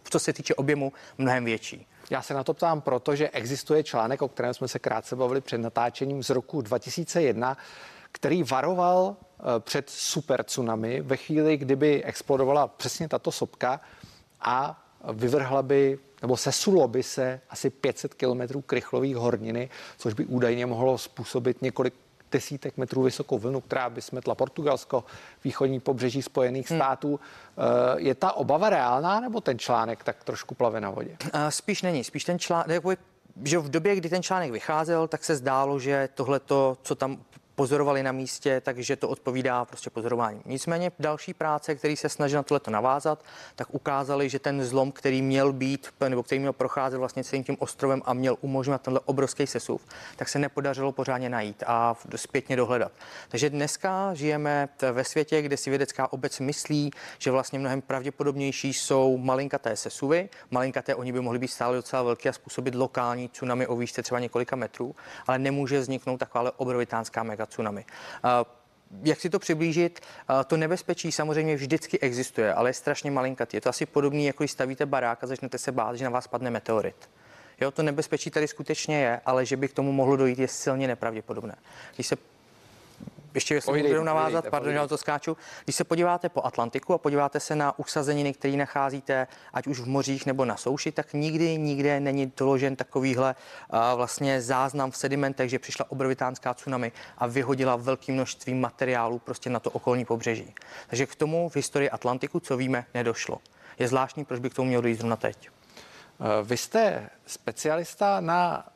co 0.04 0.18
se 0.18 0.32
týče 0.32 0.54
objemu, 0.54 0.92
mnohem 1.18 1.44
větší. 1.44 1.86
Já 2.10 2.22
se 2.22 2.34
na 2.34 2.44
to 2.44 2.54
ptám, 2.54 2.80
protože 2.80 3.30
existuje 3.30 3.84
článek, 3.84 4.22
o 4.22 4.28
kterém 4.28 4.54
jsme 4.54 4.68
se 4.68 4.78
krátce 4.78 5.16
bavili 5.16 5.40
před 5.40 5.58
natáčením 5.58 6.22
z 6.22 6.30
roku 6.30 6.62
2001, 6.62 7.56
který 8.12 8.42
varoval 8.42 9.16
eh, 9.16 9.42
před 9.60 9.90
super 9.90 10.44
tsunami 10.44 11.00
ve 11.00 11.16
chvíli, 11.16 11.56
kdyby 11.56 12.04
explodovala 12.04 12.68
přesně 12.68 13.08
tato 13.08 13.32
sopka 13.32 13.80
a 14.40 14.84
vyvrhla 15.12 15.62
by 15.62 15.98
nebo 16.22 16.36
sesulo 16.36 16.88
by 16.88 17.02
se 17.02 17.40
asi 17.50 17.70
500 17.70 18.14
kilometrů 18.14 18.60
krychlových 18.60 19.16
horniny, 19.16 19.70
což 19.96 20.14
by 20.14 20.24
údajně 20.26 20.66
mohlo 20.66 20.98
způsobit 20.98 21.62
několik 21.62 21.94
desítek 22.32 22.76
metrů 22.76 23.02
vysokou 23.02 23.38
vlnu, 23.38 23.60
která 23.60 23.90
by 23.90 24.02
smetla 24.02 24.34
Portugalsko, 24.34 25.04
východní 25.44 25.80
pobřeží 25.80 26.22
Spojených 26.22 26.70
hmm. 26.70 26.78
států. 26.78 27.20
Eh, 27.20 28.00
je 28.00 28.14
ta 28.14 28.32
obava 28.32 28.70
reálná, 28.70 29.20
nebo 29.20 29.40
ten 29.40 29.58
článek 29.58 30.04
tak 30.04 30.24
trošku 30.24 30.54
plave 30.54 30.80
na 30.80 30.90
vodě? 30.90 31.16
Spíš 31.48 31.82
není. 31.82 32.04
Spíš 32.04 32.24
ten 32.24 32.38
článek, 32.38 32.82
že 33.44 33.58
v 33.58 33.68
době, 33.68 33.96
kdy 33.96 34.08
ten 34.08 34.22
článek 34.22 34.50
vycházel, 34.50 35.08
tak 35.08 35.24
se 35.24 35.36
zdálo, 35.36 35.78
že 35.78 36.08
tohle, 36.14 36.40
co 36.82 36.94
tam 36.96 37.18
pozorovali 37.60 38.02
na 38.02 38.12
místě, 38.12 38.60
takže 38.64 38.96
to 38.96 39.08
odpovídá 39.08 39.64
prostě 39.64 39.90
pozorování. 39.90 40.42
Nicméně 40.44 40.92
další 40.98 41.34
práce, 41.34 41.74
který 41.74 41.96
se 41.96 42.08
snaží 42.08 42.34
na 42.34 42.42
tohleto 42.42 42.70
navázat, 42.70 43.24
tak 43.56 43.74
ukázali, 43.74 44.28
že 44.28 44.38
ten 44.38 44.64
zlom, 44.64 44.92
který 44.92 45.22
měl 45.22 45.52
být, 45.52 45.88
nebo 46.08 46.22
který 46.22 46.38
měl 46.38 46.52
procházet 46.52 46.98
vlastně 46.98 47.24
celým 47.24 47.44
tím 47.44 47.56
ostrovem 47.58 48.02
a 48.04 48.12
měl 48.12 48.36
umožňovat 48.40 48.82
tenhle 48.82 49.00
obrovský 49.04 49.46
sesuv, 49.46 49.86
tak 50.16 50.28
se 50.28 50.38
nepodařilo 50.38 50.92
pořádně 50.92 51.28
najít 51.28 51.62
a 51.66 51.96
zpětně 52.16 52.56
dohledat. 52.56 52.92
Takže 53.28 53.50
dneska 53.50 54.14
žijeme 54.14 54.68
ve 54.92 55.04
světě, 55.04 55.42
kde 55.42 55.56
si 55.56 55.70
vědecká 55.70 56.12
obec 56.12 56.40
myslí, 56.40 56.90
že 57.18 57.30
vlastně 57.30 57.58
mnohem 57.58 57.82
pravděpodobnější 57.82 58.72
jsou 58.72 59.18
malinkaté 59.18 59.76
sesuvy. 59.76 60.28
Malinkaté 60.50 60.94
oni 60.94 61.12
by 61.12 61.20
mohly 61.20 61.38
být 61.38 61.48
stále 61.48 61.76
docela 61.76 62.02
velké 62.02 62.28
a 62.28 62.32
způsobit 62.32 62.74
lokální 62.74 63.28
tsunami 63.28 63.66
o 63.66 63.76
výšce 63.76 64.02
třeba 64.02 64.20
několika 64.20 64.56
metrů, 64.56 64.94
ale 65.26 65.38
nemůže 65.38 65.80
vzniknout 65.80 66.16
taková 66.16 66.52
obrovitánská 66.56 67.22
mega 67.22 67.49
tsunami. 67.50 67.84
Jak 69.02 69.20
si 69.20 69.30
to 69.30 69.38
přiblížit? 69.38 70.00
To 70.46 70.56
nebezpečí 70.56 71.12
samozřejmě 71.12 71.56
vždycky 71.56 72.00
existuje, 72.00 72.54
ale 72.54 72.70
je 72.70 72.74
strašně 72.74 73.10
malinkatý. 73.10 73.56
Je 73.56 73.60
to 73.60 73.68
asi 73.68 73.86
podobné, 73.86 74.22
jako 74.22 74.42
když 74.42 74.50
stavíte 74.50 74.86
barák 74.86 75.24
a 75.24 75.26
začnete 75.26 75.58
se 75.58 75.72
bát, 75.72 75.96
že 75.96 76.04
na 76.04 76.10
vás 76.10 76.26
padne 76.26 76.50
meteorit. 76.50 77.10
Jo, 77.60 77.70
to 77.70 77.82
nebezpečí 77.82 78.30
tady 78.30 78.48
skutečně 78.48 79.00
je, 79.00 79.20
ale 79.26 79.46
že 79.46 79.56
by 79.56 79.68
k 79.68 79.72
tomu 79.72 79.92
mohlo 79.92 80.16
dojít, 80.16 80.38
je 80.38 80.48
silně 80.48 80.88
nepravděpodobné. 80.88 81.56
Když 81.94 82.06
se 82.06 82.16
ještě 83.34 83.54
jestli 83.54 83.70
povídej, 83.70 83.92
můžu 83.92 84.04
navázat, 84.04 84.30
povídejte, 84.30 84.50
pardon, 84.50 84.74
já 84.74 84.86
to 84.86 84.98
skáču. 84.98 85.36
Když 85.64 85.76
se 85.76 85.84
podíváte 85.84 86.28
po 86.28 86.46
Atlantiku 86.46 86.94
a 86.94 86.98
podíváte 86.98 87.40
se 87.40 87.56
na 87.56 87.78
usazeniny, 87.78 88.32
které 88.32 88.56
nacházíte 88.56 89.26
ať 89.52 89.66
už 89.66 89.80
v 89.80 89.86
mořích 89.86 90.26
nebo 90.26 90.44
na 90.44 90.56
souši, 90.56 90.92
tak 90.92 91.12
nikdy, 91.12 91.58
nikde 91.58 92.00
není 92.00 92.32
doložen 92.36 92.76
takovýhle 92.76 93.34
uh, 93.72 93.78
vlastně 93.94 94.42
záznam 94.42 94.90
v 94.90 94.96
sedimentech, 94.96 95.50
že 95.50 95.58
přišla 95.58 95.90
obrovitánská 95.90 96.54
tsunami 96.54 96.92
a 97.18 97.26
vyhodila 97.26 97.76
velké 97.76 98.12
množství 98.12 98.54
materiálu 98.54 99.18
prostě 99.18 99.50
na 99.50 99.60
to 99.60 99.70
okolní 99.70 100.04
pobřeží. 100.04 100.54
Takže 100.88 101.06
k 101.06 101.14
tomu 101.14 101.48
v 101.48 101.56
historii 101.56 101.90
Atlantiku, 101.90 102.40
co 102.40 102.56
víme, 102.56 102.86
nedošlo. 102.94 103.38
Je 103.78 103.88
zvláštní, 103.88 104.24
proč 104.24 104.40
by 104.40 104.50
k 104.50 104.54
tomu 104.54 104.68
mělo 104.68 104.82
dojít 104.82 104.94
zrovna 104.94 105.16
teď. 105.16 105.50
Vy 106.42 106.56
jste 106.56 107.10
specialista 107.26 108.20
na 108.20 108.68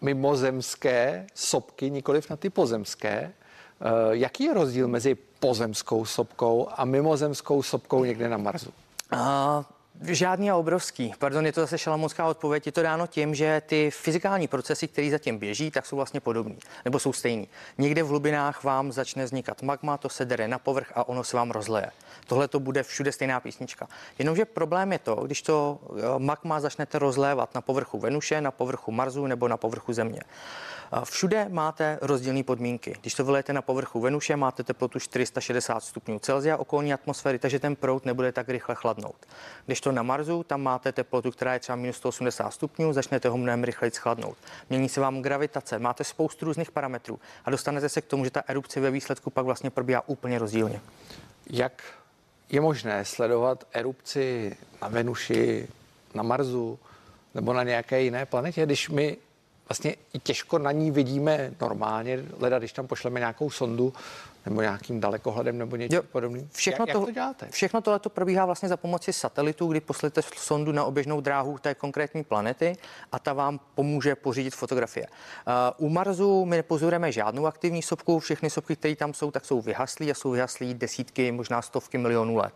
mimozemské 0.00 1.26
sopky, 1.34 1.90
nikoliv 1.90 2.30
na 2.30 2.36
ty 2.36 2.50
pozemské. 2.50 3.32
Eh, 3.80 3.86
jaký 4.10 4.44
je 4.44 4.54
rozdíl 4.54 4.88
mezi 4.88 5.14
pozemskou 5.14 6.04
sopkou 6.04 6.68
a 6.76 6.84
mimozemskou 6.84 7.62
sopkou 7.62 8.04
někde 8.04 8.28
na 8.28 8.36
Marsu? 8.36 8.72
Uh, 9.12 9.64
Žádný 10.02 10.50
a 10.50 10.56
obrovský. 10.56 11.14
Pardon, 11.18 11.46
je 11.46 11.52
to 11.52 11.60
zase 11.60 11.78
šalamounská 11.78 12.26
odpověď. 12.26 12.66
Je 12.66 12.72
to 12.72 12.82
dáno 12.82 13.06
tím, 13.06 13.34
že 13.34 13.62
ty 13.66 13.90
fyzikální 13.90 14.48
procesy, 14.48 14.88
které 14.88 15.10
zatím 15.10 15.38
běží, 15.38 15.70
tak 15.70 15.86
jsou 15.86 15.96
vlastně 15.96 16.20
podobný, 16.20 16.58
nebo 16.84 16.98
jsou 16.98 17.12
stejný. 17.12 17.48
Někde 17.78 18.02
v 18.02 18.08
hlubinách 18.08 18.64
vám 18.64 18.92
začne 18.92 19.24
vznikat 19.24 19.62
magma, 19.62 19.96
to 19.96 20.08
se 20.08 20.24
dere 20.24 20.48
na 20.48 20.58
povrch 20.58 20.92
a 20.94 21.08
ono 21.08 21.24
se 21.24 21.36
vám 21.36 21.50
rozleje. 21.50 21.90
Tohle 22.26 22.48
to 22.48 22.60
bude 22.60 22.82
všude 22.82 23.12
stejná 23.12 23.40
písnička. 23.40 23.88
Jenomže 24.18 24.44
problém 24.44 24.92
je 24.92 24.98
to, 24.98 25.14
když 25.14 25.42
to 25.42 25.78
eh, 25.90 26.02
magma 26.18 26.60
začnete 26.60 26.98
rozlévat 26.98 27.54
na 27.54 27.60
povrchu 27.60 27.98
Venuše, 27.98 28.40
na 28.40 28.50
povrchu 28.50 28.92
Marsu 28.92 29.26
nebo 29.26 29.48
na 29.48 29.56
povrchu 29.56 29.92
Země. 29.92 30.20
Všude 31.04 31.46
máte 31.48 31.98
rozdílné 32.02 32.42
podmínky. 32.42 32.96
Když 33.00 33.14
to 33.14 33.24
vylejete 33.24 33.52
na 33.52 33.62
povrchu 33.62 34.00
Venuše, 34.00 34.36
máte 34.36 34.62
teplotu 34.62 34.98
460 34.98 35.80
stupňů 35.80 36.18
Celsia 36.18 36.56
okolní 36.56 36.92
atmosféry, 36.92 37.38
takže 37.38 37.58
ten 37.58 37.76
proud 37.76 38.04
nebude 38.04 38.32
tak 38.32 38.48
rychle 38.48 38.74
chladnout. 38.74 39.26
Když 39.66 39.80
to 39.80 39.92
na 39.92 40.02
Marsu, 40.02 40.42
tam 40.42 40.62
máte 40.62 40.92
teplotu, 40.92 41.30
která 41.30 41.52
je 41.52 41.58
třeba 41.58 41.76
minus 41.76 41.96
180 41.96 42.50
stupňů, 42.50 42.92
začnete 42.92 43.28
ho 43.28 43.36
mnohem 43.36 43.64
rychleji 43.64 43.90
chladnout. 43.90 44.36
Mění 44.70 44.88
se 44.88 45.00
vám 45.00 45.22
gravitace, 45.22 45.78
máte 45.78 46.04
spoustu 46.04 46.44
různých 46.44 46.70
parametrů 46.70 47.18
a 47.44 47.50
dostanete 47.50 47.88
se 47.88 48.00
k 48.00 48.06
tomu, 48.06 48.24
že 48.24 48.30
ta 48.30 48.42
erupce 48.46 48.80
ve 48.80 48.90
výsledku 48.90 49.30
pak 49.30 49.44
vlastně 49.44 49.70
probíhá 49.70 50.08
úplně 50.08 50.38
rozdílně. 50.38 50.80
Jak 51.50 51.82
je 52.50 52.60
možné 52.60 53.04
sledovat 53.04 53.64
erupci 53.72 54.56
na 54.82 54.88
Venuši, 54.88 55.68
na 56.14 56.22
Marsu 56.22 56.78
nebo 57.34 57.52
na 57.52 57.62
nějaké 57.62 58.02
jiné 58.02 58.26
planetě, 58.26 58.66
když 58.66 58.88
my 58.88 59.16
vlastně 59.68 59.96
i 60.12 60.18
těžko 60.18 60.58
na 60.58 60.72
ní 60.72 60.90
vidíme 60.90 61.54
normálně, 61.60 62.24
leda, 62.38 62.58
když 62.58 62.72
tam 62.72 62.86
pošleme 62.86 63.20
nějakou 63.20 63.50
sondu 63.50 63.92
nebo 64.46 64.62
nějakým 64.62 65.00
dalekohledem 65.00 65.58
nebo 65.58 65.76
něco 65.76 66.02
podobným. 66.02 66.48
Všechno, 66.52 66.82
jak, 66.88 66.92
to, 66.92 66.98
jak 66.98 67.06
to 67.06 67.12
děláte? 67.12 67.46
Všechno 67.50 67.80
tohle 67.80 67.98
to 67.98 68.10
probíhá 68.10 68.44
vlastně 68.44 68.68
za 68.68 68.76
pomoci 68.76 69.12
satelitu, 69.12 69.66
kdy 69.66 69.80
poslete 69.80 70.22
sondu 70.36 70.72
na 70.72 70.84
oběžnou 70.84 71.20
dráhu 71.20 71.58
té 71.58 71.74
konkrétní 71.74 72.24
planety 72.24 72.76
a 73.12 73.18
ta 73.18 73.32
vám 73.32 73.60
pomůže 73.74 74.14
pořídit 74.14 74.54
fotografie. 74.54 75.06
Uh, 75.78 75.86
u 75.86 75.90
Marsu 75.90 76.44
my 76.44 76.56
nepozorujeme 76.56 77.12
žádnou 77.12 77.46
aktivní 77.46 77.82
sopku, 77.82 78.18
všechny 78.18 78.50
sopky, 78.50 78.76
které 78.76 78.96
tam 78.96 79.14
jsou, 79.14 79.30
tak 79.30 79.44
jsou 79.44 79.60
vyhaslí 79.60 80.10
a 80.10 80.14
jsou 80.14 80.30
vyhaslí 80.30 80.74
desítky, 80.74 81.32
možná 81.32 81.62
stovky 81.62 81.98
milionů 81.98 82.36
let. 82.36 82.54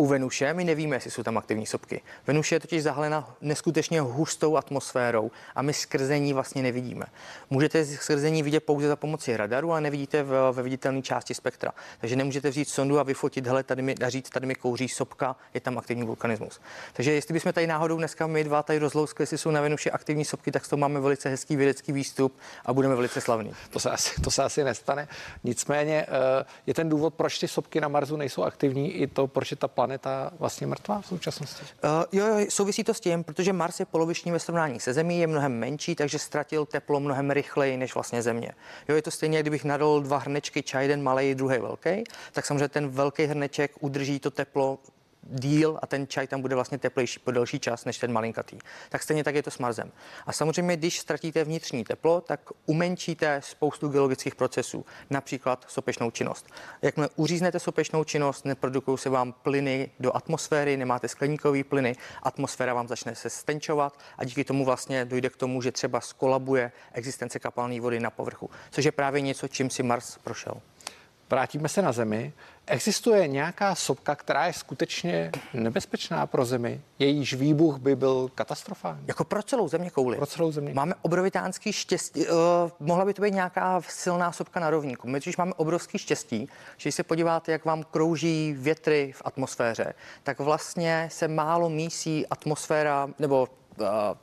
U 0.00 0.06
Venuše 0.06 0.54
my 0.54 0.64
nevíme, 0.64 0.96
jestli 0.96 1.10
jsou 1.10 1.22
tam 1.22 1.38
aktivní 1.38 1.66
sopky. 1.66 2.00
Venuše 2.26 2.54
je 2.54 2.60
totiž 2.60 2.82
zahalena 2.82 3.36
neskutečně 3.40 4.00
hustou 4.00 4.56
atmosférou 4.56 5.30
a 5.54 5.62
my 5.62 5.72
skrzení 5.72 6.32
vlastně 6.32 6.62
nevidíme. 6.62 7.04
Můžete 7.50 7.84
skrzení 7.84 8.42
vidět 8.42 8.60
pouze 8.60 8.88
za 8.88 8.96
pomoci 8.96 9.36
radaru 9.36 9.72
a 9.72 9.80
nevidíte 9.80 10.22
v, 10.22 10.52
ve 10.52 10.62
viditelné 10.62 11.02
části 11.02 11.34
spektra. 11.34 11.72
Takže 12.00 12.16
nemůžete 12.16 12.50
vzít 12.50 12.68
sondu 12.68 12.98
a 12.98 13.02
vyfotit, 13.02 13.46
hele, 13.46 13.62
tady 13.62 13.82
mi, 13.82 13.94
a 13.94 14.08
říct, 14.08 14.30
tady 14.30 14.46
mi 14.46 14.54
kouří 14.54 14.88
sopka, 14.88 15.36
je 15.54 15.60
tam 15.60 15.78
aktivní 15.78 16.04
vulkanismus. 16.04 16.60
Takže 16.92 17.12
jestli 17.12 17.32
bychom 17.32 17.52
tady 17.52 17.66
náhodou 17.66 17.96
dneska 17.96 18.26
my 18.26 18.44
dva 18.44 18.62
tady 18.62 18.78
rozlouskli, 18.78 19.22
jestli 19.22 19.38
jsou 19.38 19.50
na 19.50 19.60
Venuši 19.60 19.90
aktivní 19.90 20.24
sopky, 20.24 20.52
tak 20.52 20.68
to 20.68 20.76
máme 20.76 21.00
velice 21.00 21.28
hezký 21.28 21.56
vědecký 21.56 21.92
výstup 21.92 22.36
a 22.66 22.72
budeme 22.72 22.94
velice 22.94 23.20
slavní. 23.20 23.54
To 23.70 23.80
se 23.80 23.90
asi, 23.90 24.20
to 24.20 24.30
se 24.30 24.42
asi 24.42 24.64
nestane. 24.64 25.08
Nicméně 25.44 26.06
eh, 26.08 26.44
je 26.66 26.74
ten 26.74 26.88
důvod, 26.88 27.14
proč 27.14 27.38
ty 27.38 27.48
sopky 27.48 27.80
na 27.80 27.88
Marsu 27.88 28.16
nejsou 28.16 28.42
aktivní, 28.42 28.92
i 28.92 29.06
to, 29.06 29.26
proč 29.26 29.50
je 29.50 29.56
ta 29.56 29.68
planeta 29.88 30.30
vlastně 30.38 30.66
mrtvá 30.66 31.00
v 31.00 31.06
současnosti? 31.06 31.62
Uh, 31.84 31.90
jo, 32.12 32.26
jo, 32.26 32.46
souvisí 32.48 32.84
to 32.84 32.94
s 32.94 33.00
tím, 33.00 33.24
protože 33.24 33.52
Mars 33.52 33.80
je 33.80 33.86
poloviční 33.86 34.32
ve 34.32 34.38
srovnání 34.38 34.80
se 34.80 34.92
Zemí, 34.92 35.20
je 35.20 35.26
mnohem 35.26 35.52
menší, 35.52 35.94
takže 35.94 36.18
ztratil 36.18 36.66
teplo 36.66 37.00
mnohem 37.00 37.30
rychleji 37.30 37.76
než 37.76 37.94
vlastně 37.94 38.22
Země. 38.22 38.52
Jo, 38.88 38.96
je 38.96 39.02
to 39.02 39.10
stejně, 39.10 39.40
kdybych 39.40 39.64
nadal 39.64 40.00
dva 40.00 40.18
hrnečky 40.18 40.62
čaj, 40.62 40.84
jeden 40.84 41.02
malý, 41.02 41.34
druhý 41.34 41.58
velký, 41.58 42.04
tak 42.32 42.46
samozřejmě 42.46 42.68
ten 42.68 42.88
velký 42.88 43.24
hrneček 43.24 43.72
udrží 43.80 44.20
to 44.20 44.30
teplo 44.30 44.78
díl 45.28 45.78
a 45.82 45.86
ten 45.86 46.06
čaj 46.06 46.26
tam 46.26 46.40
bude 46.40 46.54
vlastně 46.54 46.78
teplejší 46.78 47.18
po 47.18 47.30
delší 47.30 47.60
čas 47.60 47.84
než 47.84 47.98
ten 47.98 48.12
malinkatý. 48.12 48.58
Tak 48.88 49.02
stejně 49.02 49.24
tak 49.24 49.34
je 49.34 49.42
to 49.42 49.50
s 49.50 49.58
Marsem. 49.58 49.92
A 50.26 50.32
samozřejmě, 50.32 50.76
když 50.76 51.00
ztratíte 51.00 51.44
vnitřní 51.44 51.84
teplo, 51.84 52.20
tak 52.20 52.40
umenšíte 52.66 53.40
spoustu 53.44 53.88
geologických 53.88 54.34
procesů, 54.34 54.86
například 55.10 55.64
sopečnou 55.68 56.10
činnost. 56.10 56.46
Jakmile 56.82 57.08
uříznete 57.16 57.58
sopečnou 57.58 58.04
činnost, 58.04 58.44
neprodukují 58.44 58.98
se 58.98 59.10
vám 59.10 59.32
plyny 59.32 59.90
do 60.00 60.16
atmosféry, 60.16 60.76
nemáte 60.76 61.08
skleníkové 61.08 61.64
plyny, 61.64 61.96
atmosféra 62.22 62.74
vám 62.74 62.88
začne 62.88 63.14
se 63.14 63.30
stenčovat 63.30 63.98
a 64.18 64.24
díky 64.24 64.44
tomu 64.44 64.64
vlastně 64.64 65.04
dojde 65.04 65.30
k 65.30 65.36
tomu, 65.36 65.62
že 65.62 65.72
třeba 65.72 66.00
skolabuje 66.00 66.72
existence 66.92 67.38
kapalné 67.38 67.80
vody 67.80 68.00
na 68.00 68.10
povrchu, 68.10 68.50
což 68.70 68.84
je 68.84 68.92
právě 68.92 69.20
něco, 69.20 69.48
čím 69.48 69.70
si 69.70 69.82
Mars 69.82 70.18
prošel. 70.18 70.60
Vrátíme 71.30 71.68
se 71.68 71.82
na 71.82 71.92
Zemi. 71.92 72.32
Existuje 72.68 73.28
nějaká 73.28 73.74
sopka, 73.74 74.14
která 74.14 74.46
je 74.46 74.52
skutečně 74.52 75.30
nebezpečná 75.54 76.26
pro 76.26 76.44
Zemi? 76.44 76.80
Jejíž 76.98 77.34
výbuch 77.34 77.78
by 77.78 77.96
byl 77.96 78.30
katastrofální? 78.34 79.04
Jako 79.06 79.24
pro 79.24 79.42
celou 79.42 79.68
země 79.68 79.90
kouli. 79.90 80.16
Pro 80.16 80.26
celou 80.26 80.52
země. 80.52 80.74
Máme 80.74 80.94
obrovitánský 81.02 81.72
štěstí. 81.72 82.26
Uh, 82.26 82.36
mohla 82.80 83.04
by 83.04 83.14
to 83.14 83.22
být 83.22 83.34
nějaká 83.34 83.80
silná 83.88 84.32
sopka 84.32 84.60
na 84.60 84.70
rovníku. 84.70 85.08
My 85.08 85.20
totiž 85.20 85.36
máme 85.36 85.52
obrovský 85.56 85.98
štěstí, 85.98 86.48
že 86.76 86.88
když 86.88 86.94
se 86.94 87.02
podíváte, 87.02 87.52
jak 87.52 87.64
vám 87.64 87.84
krouží 87.90 88.54
větry 88.58 89.12
v 89.16 89.22
atmosféře, 89.24 89.94
tak 90.22 90.38
vlastně 90.38 91.08
se 91.12 91.28
málo 91.28 91.68
mísí 91.68 92.26
atmosféra 92.26 93.08
nebo 93.18 93.48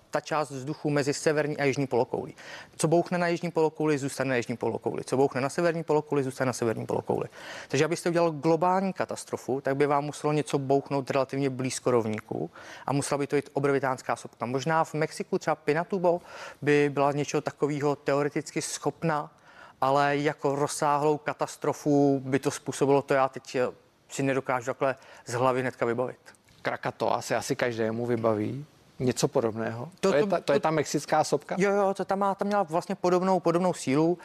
ta 0.10 0.20
část 0.22 0.52
vzduchu 0.52 0.90
mezi 0.90 1.14
severní 1.14 1.58
a 1.58 1.64
jižní 1.64 1.88
polokoulí. 1.88 2.36
Co 2.78 2.88
bouchne 2.88 3.18
na 3.18 3.28
jižní 3.28 3.52
polokouli, 3.52 3.98
zůstane 3.98 4.30
na 4.30 4.36
jižní 4.36 4.58
polokouli. 4.58 5.04
Co 5.04 5.18
bouchne 5.18 5.42
na 5.42 5.50
severní 5.50 5.84
polokouli, 5.84 6.24
zůstane 6.24 6.46
na 6.46 6.54
severní 6.54 6.86
polokouli. 6.86 7.26
Takže 7.68 7.86
abyste 7.86 8.10
udělal 8.10 8.32
globální 8.32 8.94
katastrofu, 8.94 9.62
tak 9.62 9.76
by 9.76 9.86
vám 9.86 10.04
muselo 10.04 10.34
něco 10.34 10.60
bouchnout 10.60 11.12
relativně 11.12 11.50
blízko 11.50 11.92
rovníku 11.92 12.52
a 12.86 12.94
musela 12.94 13.18
by 13.18 13.28
to 13.28 13.36
jít 13.36 13.50
obrovitánská 13.54 14.16
sopka. 14.16 14.46
Možná 14.46 14.84
v 14.84 14.94
Mexiku 14.94 15.40
třeba 15.40 15.56
Pinatubo 15.56 16.22
by 16.62 16.90
byla 16.94 17.12
něčeho 17.12 17.42
takového 17.42 17.96
teoreticky 17.96 18.62
schopna, 18.62 19.32
ale 19.82 20.18
jako 20.18 20.56
rozsáhlou 20.56 21.18
katastrofu 21.18 22.22
by 22.26 22.40
to 22.40 22.52
způsobilo 22.52 23.02
to, 23.02 23.14
já 23.14 23.30
teď 23.30 23.58
si 24.10 24.24
nedokážu 24.24 24.66
takhle 24.66 24.96
z 25.26 25.34
hlavy 25.34 25.62
hnedka 25.62 25.86
vybavit. 25.86 26.18
Krakatoa 26.62 27.22
se 27.22 27.36
asi 27.36 27.56
každému 27.56 28.06
vybaví 28.06 28.66
něco 29.00 29.28
podobného? 29.28 29.90
To, 30.00 30.12
to, 30.12 30.18
je, 30.18 30.26
ta, 30.26 30.40
to 30.40 30.54
je 30.54 30.60
ta 30.60 30.72
mexická 30.72 31.24
sopka? 31.24 31.56
Jo, 31.60 31.72
jo, 31.72 31.94
to 31.94 32.06
tam, 32.06 32.20
má, 32.20 32.36
tam 32.36 32.48
měla 32.48 32.64
vlastně 32.64 32.96
podobnou, 32.96 33.40
podobnou 33.40 33.74
sílu. 33.74 34.08
Uh, 34.12 34.18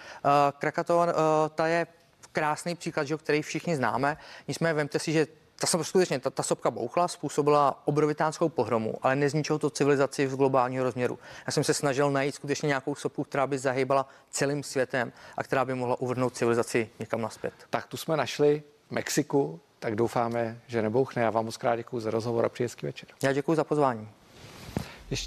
Krakatoa, 0.58 1.06
uh, 1.06 1.12
ta 1.54 1.66
je 1.66 1.86
krásný 2.32 2.74
příklad, 2.74 3.04
že, 3.04 3.16
který 3.16 3.42
všichni 3.42 3.76
známe. 3.76 4.16
Nicméně 4.48 4.74
vemte 4.74 4.98
si, 4.98 5.12
že 5.12 5.26
ta 5.60 5.66
skutečně, 5.66 6.20
ta, 6.20 6.30
ta 6.30 6.42
sopka 6.42 6.70
bouchla, 6.70 7.08
způsobila 7.08 7.82
obrovitánskou 7.84 8.48
pohromu, 8.48 8.94
ale 9.02 9.16
nezničilo 9.16 9.58
to 9.58 9.70
civilizaci 9.70 10.26
v 10.26 10.36
globálního 10.36 10.84
rozměru. 10.84 11.18
Já 11.46 11.52
jsem 11.52 11.64
se 11.64 11.74
snažil 11.74 12.10
najít 12.10 12.34
skutečně 12.34 12.66
nějakou 12.66 12.94
sopku, 12.94 13.24
která 13.24 13.46
by 13.46 13.58
zahýbala 13.58 14.08
celým 14.30 14.62
světem 14.62 15.12
a 15.36 15.42
která 15.42 15.64
by 15.64 15.74
mohla 15.74 16.00
uvrhnout 16.00 16.36
civilizaci 16.36 16.90
někam 16.98 17.20
naspět. 17.20 17.52
Tak 17.70 17.86
tu 17.86 17.96
jsme 17.96 18.16
našli 18.16 18.62
Mexiku, 18.90 19.60
tak 19.78 19.94
doufáme, 19.94 20.60
že 20.66 20.82
nebouchne. 20.82 21.22
Já 21.22 21.30
vám 21.30 21.44
moc 21.44 21.56
krát 21.56 21.76
děkuji 21.76 22.00
za 22.00 22.10
rozhovor 22.10 22.44
a 22.44 22.48
příjezký 22.48 22.86
večer. 22.86 23.08
Já 23.22 23.32
děkuji 23.32 23.54
za 23.54 23.64
pozvání. 23.64 24.08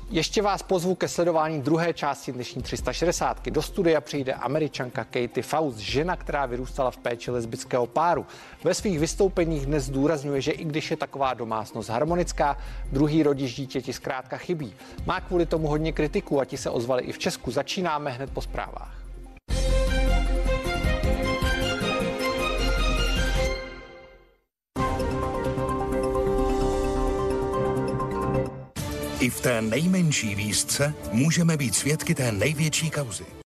Ještě 0.10 0.42
vás 0.42 0.64
pozvu 0.64 0.96
ke 0.96 1.08
sledování 1.08 1.62
druhé 1.62 1.94
části 1.94 2.32
dnešní 2.32 2.62
360. 2.62 3.50
Do 3.50 3.62
studia 3.62 4.02
přijde 4.02 4.34
američanka 4.34 5.04
Katie 5.04 5.44
Faust, 5.44 5.78
žena, 5.78 6.16
která 6.16 6.46
vyrůstala 6.46 6.92
v 6.92 6.98
péči 6.98 7.32
lesbického 7.32 7.88
páru. 7.88 8.26
Ve 8.64 8.74
svých 8.74 9.00
vystoupeních 9.00 9.66
dnes 9.66 9.84
zdůrazňuje, 9.84 10.42
že 10.42 10.52
i 10.52 10.66
když 10.66 10.92
je 10.92 10.98
taková 10.98 11.34
domácnost 11.34 11.90
harmonická, 11.90 12.58
druhý 12.92 13.24
rodič 13.24 13.56
dítěti 13.56 13.94
zkrátka 13.94 14.38
chybí. 14.38 14.74
Má 15.06 15.22
kvůli 15.22 15.46
tomu 15.46 15.68
hodně 15.68 15.92
kritiků 15.92 16.40
a 16.40 16.46
ti 16.46 16.58
se 16.58 16.70
ozvali 16.70 17.04
i 17.04 17.12
v 17.12 17.20
Česku. 17.20 17.52
Začínáme 17.52 18.12
hned 18.12 18.30
po 18.30 18.42
zprávách. 18.42 19.03
I 29.24 29.30
v 29.30 29.42
té 29.42 29.62
nejmenší 29.62 30.36
výzce 30.36 30.94
můžeme 31.12 31.58
být 31.58 31.76
svědky 31.76 32.16
té 32.16 32.32
největší 32.32 32.90
kauzy. 32.90 33.26